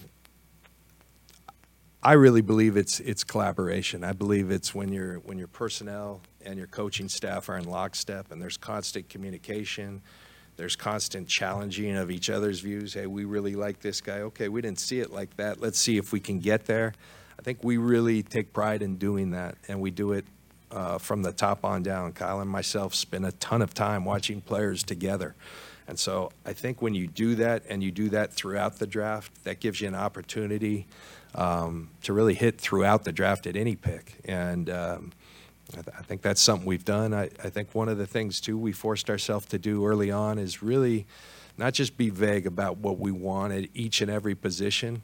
I 2.03 2.13
really 2.13 2.41
believe 2.41 2.77
it's 2.77 2.99
it's 2.99 3.23
collaboration. 3.23 4.03
I 4.03 4.13
believe 4.13 4.51
it's 4.51 4.73
when 4.73 4.93
your 4.93 5.15
when 5.19 5.37
your 5.37 5.47
personnel 5.47 6.21
and 6.45 6.57
your 6.57 6.67
coaching 6.67 7.09
staff 7.09 7.49
are 7.49 7.57
in 7.57 7.65
lockstep 7.65 8.31
and 8.31 8.41
there's 8.41 8.55
constant 8.55 9.09
communication, 9.09 10.01
there's 10.55 10.75
constant 10.75 11.27
challenging 11.27 11.97
of 11.97 12.09
each 12.09 12.29
other's 12.29 12.61
views. 12.61 12.93
Hey, 12.93 13.07
we 13.07 13.25
really 13.25 13.55
like 13.55 13.81
this 13.81 13.99
guy. 13.99 14.19
Okay, 14.19 14.47
we 14.47 14.61
didn't 14.61 14.79
see 14.79 14.99
it 14.99 15.11
like 15.11 15.35
that. 15.37 15.59
Let's 15.59 15.79
see 15.79 15.97
if 15.97 16.13
we 16.13 16.19
can 16.19 16.39
get 16.39 16.65
there. 16.65 16.93
I 17.39 17.41
think 17.41 17.63
we 17.63 17.77
really 17.77 18.23
take 18.23 18.53
pride 18.53 18.81
in 18.81 18.95
doing 18.97 19.31
that, 19.31 19.57
and 19.67 19.81
we 19.81 19.91
do 19.91 20.13
it 20.13 20.25
uh, 20.71 20.97
from 20.97 21.23
the 21.23 21.31
top 21.31 21.63
on 21.63 21.83
down. 21.83 22.13
Kyle 22.13 22.39
and 22.39 22.49
myself 22.49 22.93
spend 22.93 23.25
a 23.25 23.31
ton 23.33 23.61
of 23.61 23.73
time 23.73 24.05
watching 24.05 24.41
players 24.41 24.83
together. 24.83 25.35
And 25.87 25.97
so 25.97 26.31
I 26.45 26.53
think 26.53 26.81
when 26.81 26.93
you 26.93 27.07
do 27.07 27.35
that 27.35 27.63
and 27.69 27.81
you 27.81 27.91
do 27.91 28.09
that 28.09 28.33
throughout 28.33 28.77
the 28.77 28.87
draft, 28.87 29.31
that 29.45 29.59
gives 29.59 29.79
you 29.79 29.87
an 29.87 29.95
opportunity 29.95 30.85
um, 31.33 31.89
to 32.03 32.13
really 32.13 32.33
hit 32.33 32.59
throughout 32.59 33.05
the 33.05 33.13
draft 33.13 33.47
at 33.47 33.55
any 33.55 33.75
pick. 33.75 34.15
And 34.25 34.69
um, 34.69 35.11
I, 35.71 35.81
th- 35.81 35.95
I 35.97 36.01
think 36.01 36.21
that's 36.21 36.41
something 36.41 36.65
we've 36.65 36.83
done. 36.85 37.13
I, 37.13 37.29
I 37.41 37.49
think 37.49 37.73
one 37.73 37.87
of 37.87 37.97
the 37.97 38.07
things, 38.07 38.41
too, 38.41 38.57
we 38.57 38.73
forced 38.73 39.09
ourselves 39.09 39.45
to 39.47 39.57
do 39.57 39.85
early 39.85 40.11
on 40.11 40.39
is 40.39 40.61
really 40.61 41.07
not 41.57 41.73
just 41.73 41.97
be 41.97 42.09
vague 42.09 42.45
about 42.45 42.77
what 42.77 42.99
we 42.99 43.11
want 43.11 43.53
at 43.53 43.69
each 43.73 44.01
and 44.01 44.11
every 44.11 44.35
position, 44.35 45.01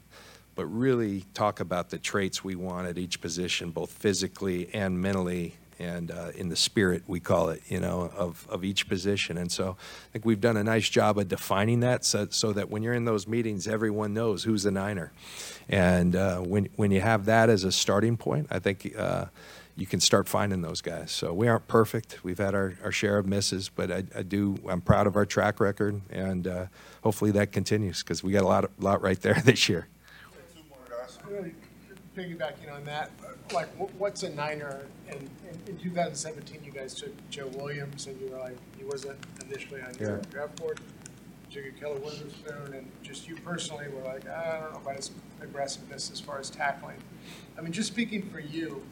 but 0.54 0.66
really 0.66 1.24
talk 1.34 1.60
about 1.60 1.90
the 1.90 1.98
traits 1.98 2.44
we 2.44 2.54
want 2.54 2.86
at 2.86 2.98
each 2.98 3.20
position, 3.20 3.70
both 3.70 3.90
physically 3.90 4.68
and 4.72 5.00
mentally, 5.00 5.54
and 5.78 6.10
uh, 6.10 6.30
in 6.36 6.48
the 6.48 6.56
spirit, 6.56 7.02
we 7.06 7.20
call 7.20 7.48
it, 7.48 7.62
you 7.68 7.80
know, 7.80 8.10
of, 8.16 8.46
of 8.48 8.64
each 8.64 8.88
position. 8.88 9.36
And 9.36 9.50
so 9.50 9.76
I 9.78 10.12
think 10.12 10.24
we've 10.24 10.40
done 10.40 10.56
a 10.56 10.64
nice 10.64 10.88
job 10.88 11.18
of 11.18 11.28
defining 11.28 11.80
that 11.80 12.04
so, 12.04 12.28
so 12.30 12.52
that 12.52 12.70
when 12.70 12.82
you're 12.82 12.94
in 12.94 13.04
those 13.04 13.26
meetings, 13.26 13.66
everyone 13.66 14.14
knows 14.14 14.44
who's 14.44 14.64
a 14.64 14.70
Niner. 14.70 15.12
And 15.68 16.14
uh, 16.14 16.38
when, 16.38 16.68
when 16.76 16.90
you 16.90 17.00
have 17.00 17.24
that 17.26 17.50
as 17.50 17.64
a 17.64 17.72
starting 17.72 18.16
point, 18.16 18.48
I 18.50 18.58
think 18.58 18.94
uh, 18.96 19.26
you 19.76 19.86
can 19.86 20.00
start 20.00 20.28
finding 20.28 20.62
those 20.62 20.80
guys. 20.80 21.10
So 21.10 21.32
we 21.32 21.48
aren't 21.48 21.66
perfect. 21.66 22.22
We've 22.22 22.38
had 22.38 22.54
our, 22.54 22.74
our 22.82 22.92
share 22.92 23.18
of 23.18 23.26
misses, 23.26 23.68
but 23.68 23.90
I, 23.90 24.04
I 24.14 24.22
do, 24.22 24.56
I'm 24.68 24.80
proud 24.80 25.06
of 25.06 25.16
our 25.16 25.26
track 25.26 25.58
record, 25.58 26.00
and 26.10 26.46
uh, 26.46 26.66
hopefully 27.02 27.32
that 27.32 27.52
continues 27.52 28.02
because 28.02 28.22
we 28.22 28.32
got 28.32 28.42
a 28.42 28.46
lot, 28.46 28.70
lot 28.78 29.02
right 29.02 29.20
there 29.20 29.34
this 29.44 29.68
year. 29.68 29.88
Piggybacking 32.16 32.72
on 32.72 32.84
that, 32.84 33.10
like, 33.52 33.68
wh- 33.76 34.00
what's 34.00 34.22
a 34.22 34.30
Niner? 34.30 34.82
And 35.08 35.28
in- 35.50 35.60
in 35.74 35.78
2017, 35.78 36.62
you 36.64 36.70
guys 36.70 36.94
took 36.94 37.12
Joe 37.28 37.48
Williams, 37.48 38.06
and 38.06 38.20
you 38.20 38.28
were 38.28 38.38
like, 38.38 38.56
he 38.78 38.84
wasn't 38.84 39.18
initially 39.44 39.80
on 39.82 39.94
your 39.98 40.16
Yeah. 40.18 40.22
draft 40.30 40.56
board. 40.56 40.80
Took 41.50 41.64
Ahkello 41.64 42.00
Witherspoon, 42.04 42.74
and 42.74 42.90
just 43.02 43.28
you 43.28 43.36
personally 43.36 43.88
were 43.88 44.02
like, 44.02 44.24
"Ah, 44.28 44.32
I 44.56 44.60
don't 44.60 44.72
know 44.72 44.78
about 44.80 44.96
his 44.96 45.10
aggressiveness 45.40 46.10
as 46.10 46.20
far 46.20 46.38
as 46.38 46.50
tackling. 46.50 46.96
I 47.58 47.60
mean, 47.60 47.72
just 47.72 47.88
speaking 47.92 48.22
for 48.30 48.40
you, 48.40 48.84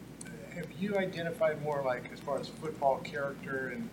have 0.53 0.71
you 0.73 0.97
identified 0.97 1.61
more 1.61 1.81
like 1.81 2.11
as 2.13 2.19
far 2.19 2.39
as 2.39 2.47
football 2.47 2.99
character 2.99 3.69
and, 3.69 3.89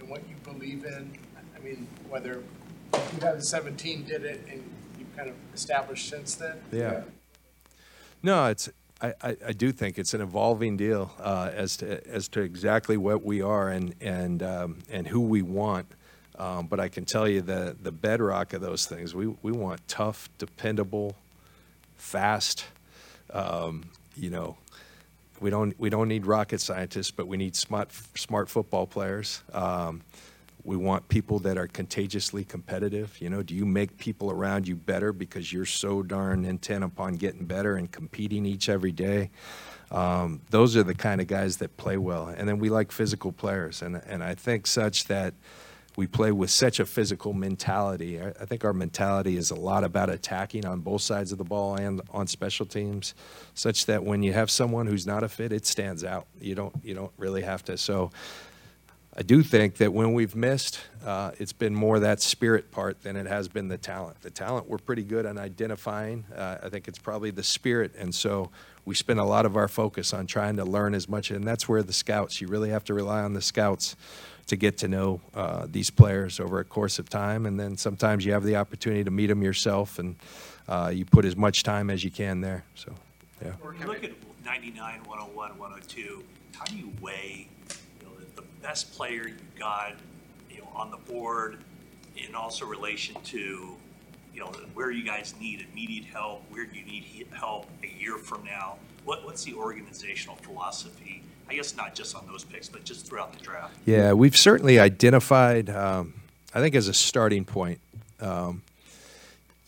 and 0.00 0.08
what 0.08 0.26
you 0.28 0.34
believe 0.44 0.84
in? 0.84 1.16
I 1.56 1.58
mean, 1.60 1.86
whether 2.08 2.42
2017 2.92 4.04
did 4.04 4.24
it 4.24 4.40
and 4.50 4.62
you've 4.98 5.14
kind 5.16 5.28
of 5.30 5.36
established 5.54 6.08
since 6.08 6.34
then? 6.34 6.58
Yeah. 6.72 7.04
No, 8.22 8.46
it's. 8.46 8.68
I, 9.00 9.36
I, 9.44 9.52
do 9.52 9.72
think 9.72 9.98
it's 9.98 10.14
an 10.14 10.20
evolving 10.20 10.76
deal 10.76 11.10
uh, 11.18 11.50
as 11.52 11.76
to 11.78 12.06
as 12.06 12.28
to 12.28 12.40
exactly 12.40 12.96
what 12.96 13.24
we 13.24 13.42
are 13.42 13.68
and 13.68 13.96
and 14.00 14.44
um, 14.44 14.78
and 14.88 15.08
who 15.08 15.20
we 15.20 15.42
want. 15.42 15.86
Um, 16.38 16.68
but 16.68 16.78
I 16.78 16.88
can 16.88 17.04
tell 17.04 17.26
you 17.26 17.40
the 17.40 17.76
the 17.82 17.90
bedrock 17.90 18.52
of 18.52 18.60
those 18.60 18.86
things. 18.86 19.12
We 19.12 19.26
we 19.42 19.50
want 19.50 19.86
tough, 19.88 20.28
dependable, 20.38 21.16
fast. 21.96 22.66
Um, 23.32 23.86
you 24.16 24.30
know, 24.30 24.56
we 25.40 25.50
don't 25.50 25.78
we 25.80 25.90
don't 25.90 26.06
need 26.06 26.24
rocket 26.24 26.60
scientists, 26.60 27.10
but 27.10 27.26
we 27.26 27.36
need 27.36 27.56
smart 27.56 27.90
smart 28.14 28.48
football 28.48 28.86
players. 28.86 29.42
Um, 29.52 30.02
we 30.64 30.76
want 30.76 31.08
people 31.08 31.38
that 31.40 31.58
are 31.58 31.66
contagiously 31.66 32.44
competitive. 32.44 33.20
You 33.20 33.30
know, 33.30 33.42
do 33.42 33.54
you 33.54 33.66
make 33.66 33.98
people 33.98 34.30
around 34.30 34.68
you 34.68 34.76
better 34.76 35.12
because 35.12 35.52
you're 35.52 35.66
so 35.66 36.02
darn 36.02 36.44
intent 36.44 36.84
upon 36.84 37.14
getting 37.14 37.46
better 37.46 37.76
and 37.76 37.90
competing 37.90 38.46
each 38.46 38.68
every 38.68 38.92
day? 38.92 39.30
Um, 39.90 40.40
those 40.50 40.76
are 40.76 40.82
the 40.82 40.94
kind 40.94 41.20
of 41.20 41.26
guys 41.26 41.58
that 41.58 41.76
play 41.76 41.96
well. 41.96 42.28
And 42.28 42.48
then 42.48 42.58
we 42.58 42.70
like 42.70 42.92
physical 42.92 43.32
players, 43.32 43.82
and 43.82 43.96
and 44.06 44.22
I 44.22 44.34
think 44.34 44.66
such 44.66 45.04
that 45.06 45.34
we 45.96 46.06
play 46.06 46.32
with 46.32 46.50
such 46.50 46.80
a 46.80 46.86
physical 46.86 47.32
mentality. 47.34 48.20
I, 48.20 48.28
I 48.28 48.46
think 48.46 48.64
our 48.64 48.72
mentality 48.72 49.36
is 49.36 49.50
a 49.50 49.54
lot 49.54 49.84
about 49.84 50.08
attacking 50.08 50.64
on 50.64 50.80
both 50.80 51.02
sides 51.02 51.32
of 51.32 51.38
the 51.38 51.44
ball 51.44 51.74
and 51.74 52.00
on 52.10 52.26
special 52.26 52.64
teams, 52.64 53.14
such 53.54 53.86
that 53.86 54.02
when 54.02 54.22
you 54.22 54.32
have 54.32 54.50
someone 54.50 54.86
who's 54.86 55.06
not 55.06 55.22
a 55.22 55.28
fit, 55.28 55.52
it 55.52 55.66
stands 55.66 56.04
out. 56.04 56.26
You 56.40 56.54
don't 56.54 56.74
you 56.82 56.94
don't 56.94 57.12
really 57.18 57.42
have 57.42 57.62
to. 57.64 57.76
So 57.76 58.10
I 59.14 59.22
do 59.22 59.42
think 59.42 59.76
that 59.76 59.92
when 59.92 60.14
we've 60.14 60.34
missed, 60.34 60.80
uh, 61.04 61.32
it's 61.38 61.52
been 61.52 61.74
more 61.74 61.98
that 62.00 62.22
spirit 62.22 62.70
part 62.70 63.02
than 63.02 63.16
it 63.16 63.26
has 63.26 63.46
been 63.46 63.68
the 63.68 63.76
talent. 63.76 64.22
The 64.22 64.30
talent 64.30 64.70
we're 64.70 64.78
pretty 64.78 65.02
good 65.02 65.26
on 65.26 65.36
identifying. 65.36 66.24
Uh, 66.34 66.58
I 66.62 66.70
think 66.70 66.88
it's 66.88 66.98
probably 66.98 67.30
the 67.30 67.42
spirit, 67.42 67.94
and 67.98 68.14
so 68.14 68.50
we 68.86 68.94
spend 68.94 69.20
a 69.20 69.24
lot 69.24 69.44
of 69.44 69.54
our 69.54 69.68
focus 69.68 70.14
on 70.14 70.26
trying 70.26 70.56
to 70.56 70.64
learn 70.64 70.94
as 70.94 71.10
much. 71.10 71.30
And 71.30 71.46
that's 71.46 71.68
where 71.68 71.82
the 71.82 71.92
scouts. 71.92 72.40
You 72.40 72.48
really 72.48 72.70
have 72.70 72.84
to 72.84 72.94
rely 72.94 73.22
on 73.22 73.34
the 73.34 73.42
scouts 73.42 73.96
to 74.46 74.56
get 74.56 74.78
to 74.78 74.88
know 74.88 75.20
uh, 75.34 75.66
these 75.70 75.90
players 75.90 76.40
over 76.40 76.58
a 76.58 76.64
course 76.64 76.98
of 76.98 77.08
time, 77.08 77.44
and 77.44 77.60
then 77.60 77.76
sometimes 77.76 78.24
you 78.24 78.32
have 78.32 78.44
the 78.44 78.56
opportunity 78.56 79.04
to 79.04 79.10
meet 79.10 79.26
them 79.26 79.42
yourself, 79.42 79.98
and 79.98 80.16
uh, 80.68 80.90
you 80.92 81.04
put 81.04 81.24
as 81.24 81.36
much 81.36 81.62
time 81.62 81.90
as 81.90 82.02
you 82.02 82.10
can 82.10 82.40
there. 82.40 82.64
So, 82.74 82.94
yeah. 83.44 83.52
Look 83.86 84.04
at 84.04 84.12
99, 84.44 85.04
101, 85.04 85.58
102, 85.58 86.24
how 86.56 86.64
do 86.64 86.76
you 86.76 86.92
weigh, 87.00 87.48
you 88.00 88.06
know, 88.06 88.14
the, 88.18 88.42
the 88.42 88.46
best 88.62 88.92
player 88.92 89.28
you 89.28 89.34
got, 89.58 89.94
you 90.50 90.58
know, 90.58 90.68
on 90.74 90.90
the 90.90 90.96
board, 90.96 91.58
in 92.16 92.34
also 92.34 92.64
relation 92.66 93.16
to, 93.24 93.76
you 94.34 94.40
know, 94.40 94.52
where 94.74 94.90
you 94.90 95.04
guys 95.04 95.34
need 95.40 95.66
immediate 95.72 96.04
help, 96.04 96.44
where 96.50 96.64
do 96.64 96.78
you 96.78 96.84
need 96.84 97.26
help 97.32 97.68
a 97.82 97.88
year 98.00 98.16
from 98.16 98.44
now? 98.44 98.76
What, 99.04 99.24
what's 99.24 99.44
the 99.44 99.54
organizational 99.54 100.36
philosophy? 100.36 101.22
I 101.48 101.54
guess 101.54 101.76
not 101.76 101.94
just 101.94 102.14
on 102.14 102.26
those 102.26 102.44
picks, 102.44 102.68
but 102.68 102.84
just 102.84 103.06
throughout 103.06 103.32
the 103.32 103.42
draft. 103.42 103.74
Yeah, 103.84 104.12
we've 104.12 104.36
certainly 104.36 104.78
identified, 104.78 105.68
um, 105.68 106.14
I 106.54 106.60
think, 106.60 106.74
as 106.74 106.88
a 106.88 106.94
starting 106.94 107.44
point, 107.44 107.80
um, 108.20 108.62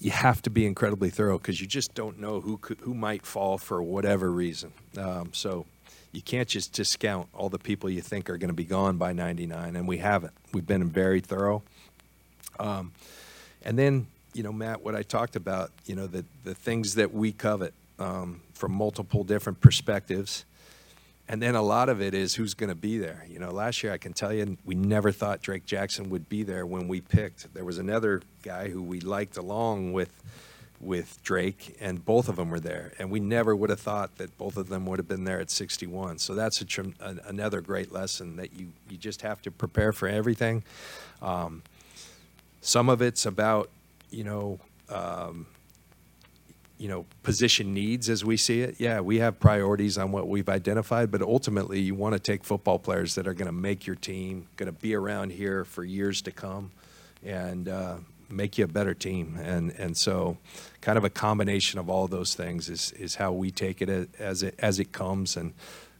you 0.01 0.11
have 0.11 0.41
to 0.43 0.51
be 0.51 0.67
incredibly 0.67 1.11
thorough 1.11 1.39
because 1.39 1.61
you 1.61 1.67
just 1.67 1.95
don't 1.95 2.19
know 2.21 2.41
who 2.41 2.59
could, 2.59 2.79
who 2.81 2.95
might 2.95 3.27
fall 3.27 3.59
for 3.59 3.83
whatever 3.83 4.31
reason. 4.31 4.73
Um, 4.97 5.31
so 5.33 5.67
you 6.14 6.22
can't 6.22 6.48
just 6.48 6.72
discount 6.72 7.29
all 7.35 7.48
the 7.48 7.59
people 7.59 7.90
you 7.90 8.00
think 8.00 8.31
are 8.31 8.37
going 8.37 8.48
to 8.48 8.55
be 8.55 8.64
gone 8.64 8.96
by 8.96 9.12
99, 9.12 9.77
and 9.77 9.88
we 9.88 9.98
haven't. 9.98 10.33
We've 10.53 10.66
been 10.66 10.88
very 10.88 11.20
thorough. 11.20 11.62
Um, 12.59 12.92
and 13.62 13.79
then, 13.79 14.07
you 14.33 14.42
know, 14.42 14.53
Matt, 14.53 14.83
what 14.83 14.94
I 14.94 15.03
talked 15.03 15.37
about, 15.37 15.70
you 15.87 15.96
know, 15.96 16.07
the, 16.07 16.24
the 16.44 16.55
things 16.55 16.94
that 16.94 17.12
we 17.12 17.33
covet 17.33 17.74
um, 17.98 18.40
from 18.55 18.72
multiple 18.72 19.24
different 19.24 19.61
perspectives. 19.61 20.44
And 21.29 21.40
then 21.40 21.55
a 21.55 21.62
lot 21.62 21.88
of 21.88 22.03
it 22.03 22.12
is 22.12 22.35
who's 22.35 22.55
going 22.55 22.68
to 22.68 22.77
be 22.77 22.98
there. 22.98 23.24
You 23.29 23.38
know, 23.38 23.50
last 23.50 23.83
year 23.83 23.92
I 23.92 23.98
can 23.98 24.12
tell 24.12 24.33
you 24.33 24.59
we 24.64 24.74
never 24.74 25.11
thought 25.11 25.40
Drake 25.40 25.64
Jackson 25.64 26.11
would 26.11 26.29
be 26.29 26.42
there 26.42 26.66
when 26.66 26.87
we 26.87 27.00
picked. 27.00 27.53
There 27.55 27.64
was 27.64 27.79
another 27.79 28.20
guy 28.42 28.68
who 28.68 28.83
we 28.83 29.00
liked 29.00 29.38
along 29.38 29.94
with 29.94 30.11
with 30.85 31.23
Drake, 31.23 31.77
and 31.81 32.05
both 32.05 32.29
of 32.29 32.37
them 32.37 32.51
were 32.51 32.61
there. 32.61 32.92
And 32.99 33.11
we 33.11 33.20
never 33.20 33.57
would 33.57 33.70
have 33.70 33.81
thought 33.81 34.16
that 34.18 34.37
both 34.38 34.57
of 34.57 34.68
them 34.68 34.87
would 34.87 34.99
have 34.99 35.09
been 35.09 35.25
there 35.25 35.40
at 35.40 35.51
61. 35.51 36.18
So 36.18 36.35
that's 36.35 36.61
a, 36.61 36.81
an- 36.81 37.20
another 37.27 37.61
great 37.61 37.92
lesson 37.92 38.37
that 38.37 38.53
you 38.55 38.68
you 38.90 38.97
just 38.97 39.23
have 39.23 39.42
to 39.42 39.51
prepare 39.51 39.92
for 39.92 40.09
everything. 40.09 40.62
Um, 41.23 41.62
some 42.61 42.88
of 42.88 43.03
it's 43.03 43.27
about 43.27 43.70
you 44.11 44.25
know. 44.25 44.59
Um, 44.88 45.47
you 46.77 46.88
know, 46.88 47.07
position 47.23 47.73
needs 47.73 48.11
as 48.11 48.25
we 48.25 48.37
see 48.37 48.61
it. 48.61 48.75
Yeah, 48.79 49.01
we 49.01 49.18
have 49.20 49.38
priorities 49.38 49.97
on 49.97 50.11
what 50.11 50.27
we've 50.29 50.49
identified, 50.49 51.11
but 51.11 51.23
ultimately 51.23 51.81
you 51.81 51.94
want 51.94 52.14
to 52.14 52.18
take 52.18 52.42
football 52.42 52.81
players 52.81 53.14
that 53.14 53.29
are 53.29 53.33
going 53.33 53.47
to 53.47 53.53
make 53.53 53.87
your 53.87 53.97
team, 53.97 54.49
going 54.57 54.66
to 54.66 54.79
be 54.81 54.94
around 54.94 55.31
here 55.31 55.64
for 55.64 55.85
years 55.85 56.20
to 56.23 56.33
come, 56.33 56.73
and 57.25 57.68
uh, 57.68 57.97
make 58.29 58.59
you 58.59 58.65
a 58.65 58.69
better 58.69 58.95
team. 58.95 59.39
And 59.43 59.73
and 59.73 59.97
so, 59.97 60.39
kind 60.81 60.99
of 60.99 61.05
a 61.05 61.11
combination 61.11 61.79
of 61.79 61.89
all 61.89 62.09
those 62.09 62.35
things 62.35 62.69
is 62.69 62.93
is 62.93 63.17
how 63.17 63.33
we 63.33 63.51
take 63.51 63.83
it 63.83 64.11
as 64.19 64.43
it 64.43 64.55
as 64.59 64.79
it 64.79 64.93
comes. 64.93 65.37
And 65.37 65.55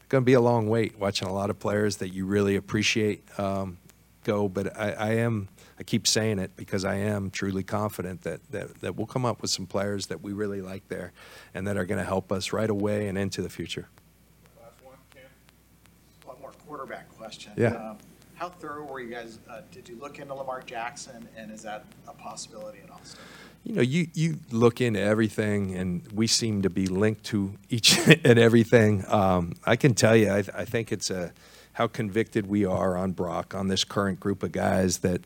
going 0.09 0.23
to 0.23 0.25
be 0.25 0.33
a 0.33 0.41
long 0.41 0.69
wait 0.69 0.97
watching 0.99 1.27
a 1.27 1.33
lot 1.33 1.49
of 1.49 1.59
players 1.59 1.97
that 1.97 2.09
you 2.09 2.25
really 2.25 2.55
appreciate 2.55 3.23
um, 3.39 3.77
go. 4.23 4.47
But 4.47 4.77
I, 4.77 4.91
I 4.91 5.09
am. 5.15 5.49
I 5.77 5.83
keep 5.83 6.07
saying 6.07 6.39
it 6.39 6.55
because 6.55 6.85
I 6.85 6.95
am 6.95 7.29
truly 7.29 7.61
confident 7.61 8.21
that, 8.21 8.39
that, 8.51 8.79
that 8.79 8.95
we'll 8.95 9.07
come 9.07 9.25
up 9.25 9.41
with 9.41 9.51
some 9.51 9.65
players 9.65 10.07
that 10.07 10.21
we 10.21 10.31
really 10.31 10.61
like 10.61 10.87
there 10.87 11.11
and 11.53 11.67
that 11.67 11.75
are 11.75 11.83
going 11.83 11.99
to 11.99 12.05
help 12.05 12.31
us 12.31 12.53
right 12.53 12.69
away 12.69 13.09
and 13.09 13.17
into 13.17 13.41
the 13.41 13.49
future. 13.49 13.89
Last 14.61 14.71
One 16.23 16.39
more 16.39 16.53
quarterback 16.65 17.09
question. 17.17 17.51
Yeah. 17.57 17.73
Um, 17.73 17.97
How 18.35 18.49
thorough 18.49 18.83
were 18.83 18.99
you 18.99 19.09
guys, 19.09 19.39
uh, 19.49 19.61
did 19.71 19.87
you 19.87 19.97
look 19.97 20.19
into 20.19 20.33
Lamar 20.33 20.61
Jackson, 20.61 21.27
and 21.37 21.51
is 21.51 21.61
that 21.63 21.85
a 22.05 22.11
possibility 22.11 22.79
in 22.83 22.89
Austin? 22.89 23.21
You 23.63 23.75
know, 23.75 23.81
you, 23.81 24.07
you 24.13 24.39
look 24.51 24.81
into 24.81 24.99
everything, 24.99 25.73
and 25.73 26.05
we 26.11 26.27
seem 26.27 26.61
to 26.63 26.69
be 26.69 26.87
linked 26.87 27.23
to 27.25 27.53
each 27.69 27.97
and 28.25 28.37
everything. 28.37 29.05
Um, 29.07 29.53
I 29.65 29.77
can 29.77 29.93
tell 29.93 30.17
you, 30.17 30.31
I, 30.31 30.43
I 30.53 30.65
think 30.65 30.91
it's 30.91 31.09
a, 31.09 31.31
how 31.73 31.87
convicted 31.87 32.47
we 32.47 32.65
are 32.65 32.97
on 32.97 33.13
Brock, 33.13 33.55
on 33.55 33.69
this 33.69 33.85
current 33.85 34.19
group 34.19 34.43
of 34.43 34.51
guys 34.51 34.99
that, 34.99 35.21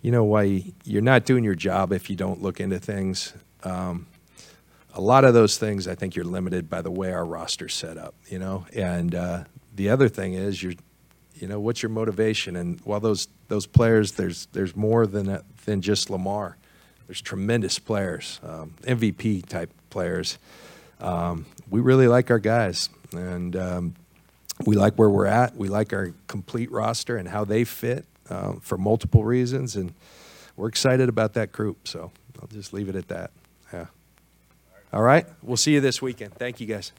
you 0.00 0.10
know, 0.10 0.24
why 0.24 0.64
you're 0.84 1.02
not 1.02 1.26
doing 1.26 1.44
your 1.44 1.54
job 1.54 1.92
if 1.92 2.08
you 2.08 2.16
don't 2.16 2.42
look 2.42 2.58
into 2.58 2.78
things. 2.78 3.34
Um, 3.64 4.06
a 4.94 5.00
lot 5.00 5.24
of 5.24 5.34
those 5.34 5.58
things, 5.58 5.86
I 5.86 5.94
think 5.94 6.16
you're 6.16 6.24
limited 6.24 6.70
by 6.70 6.80
the 6.80 6.90
way 6.90 7.12
our 7.12 7.24
roster's 7.24 7.74
set 7.74 7.98
up, 7.98 8.14
you 8.28 8.38
know. 8.38 8.66
And 8.74 9.14
uh, 9.14 9.44
the 9.74 9.90
other 9.90 10.08
thing 10.08 10.32
is, 10.32 10.62
you're, 10.62 10.72
you 11.38 11.46
know, 11.48 11.60
what's 11.60 11.82
your 11.82 11.90
motivation? 11.90 12.56
And 12.56 12.80
while 12.80 13.00
those 13.00 13.28
those 13.48 13.66
players, 13.66 14.12
there's 14.12 14.46
there's 14.52 14.74
more 14.74 15.06
than 15.06 15.40
than 15.64 15.80
just 15.80 16.10
Lamar. 16.10 16.56
There's 17.06 17.20
tremendous 17.20 17.78
players, 17.78 18.40
um, 18.42 18.74
MVP 18.82 19.46
type 19.46 19.70
players. 19.90 20.38
Um, 21.00 21.46
we 21.70 21.80
really 21.80 22.08
like 22.08 22.30
our 22.30 22.38
guys, 22.38 22.88
and 23.12 23.54
um, 23.54 23.94
we 24.64 24.76
like 24.76 24.94
where 24.94 25.10
we're 25.10 25.26
at. 25.26 25.56
We 25.56 25.68
like 25.68 25.92
our 25.92 26.12
complete 26.26 26.70
roster 26.72 27.16
and 27.16 27.28
how 27.28 27.44
they 27.44 27.64
fit 27.64 28.06
uh, 28.28 28.54
for 28.60 28.76
multiple 28.76 29.24
reasons, 29.24 29.76
and 29.76 29.92
we're 30.56 30.68
excited 30.68 31.08
about 31.08 31.34
that 31.34 31.52
group. 31.52 31.86
So 31.86 32.10
I'll 32.40 32.48
just 32.48 32.72
leave 32.72 32.88
it 32.88 32.96
at 32.96 33.08
that. 33.08 33.30
Yeah. 33.72 33.86
All 34.92 35.02
right. 35.02 35.26
We'll 35.42 35.56
see 35.56 35.74
you 35.74 35.80
this 35.80 36.00
weekend. 36.00 36.34
Thank 36.34 36.60
you, 36.60 36.66
guys. 36.66 36.92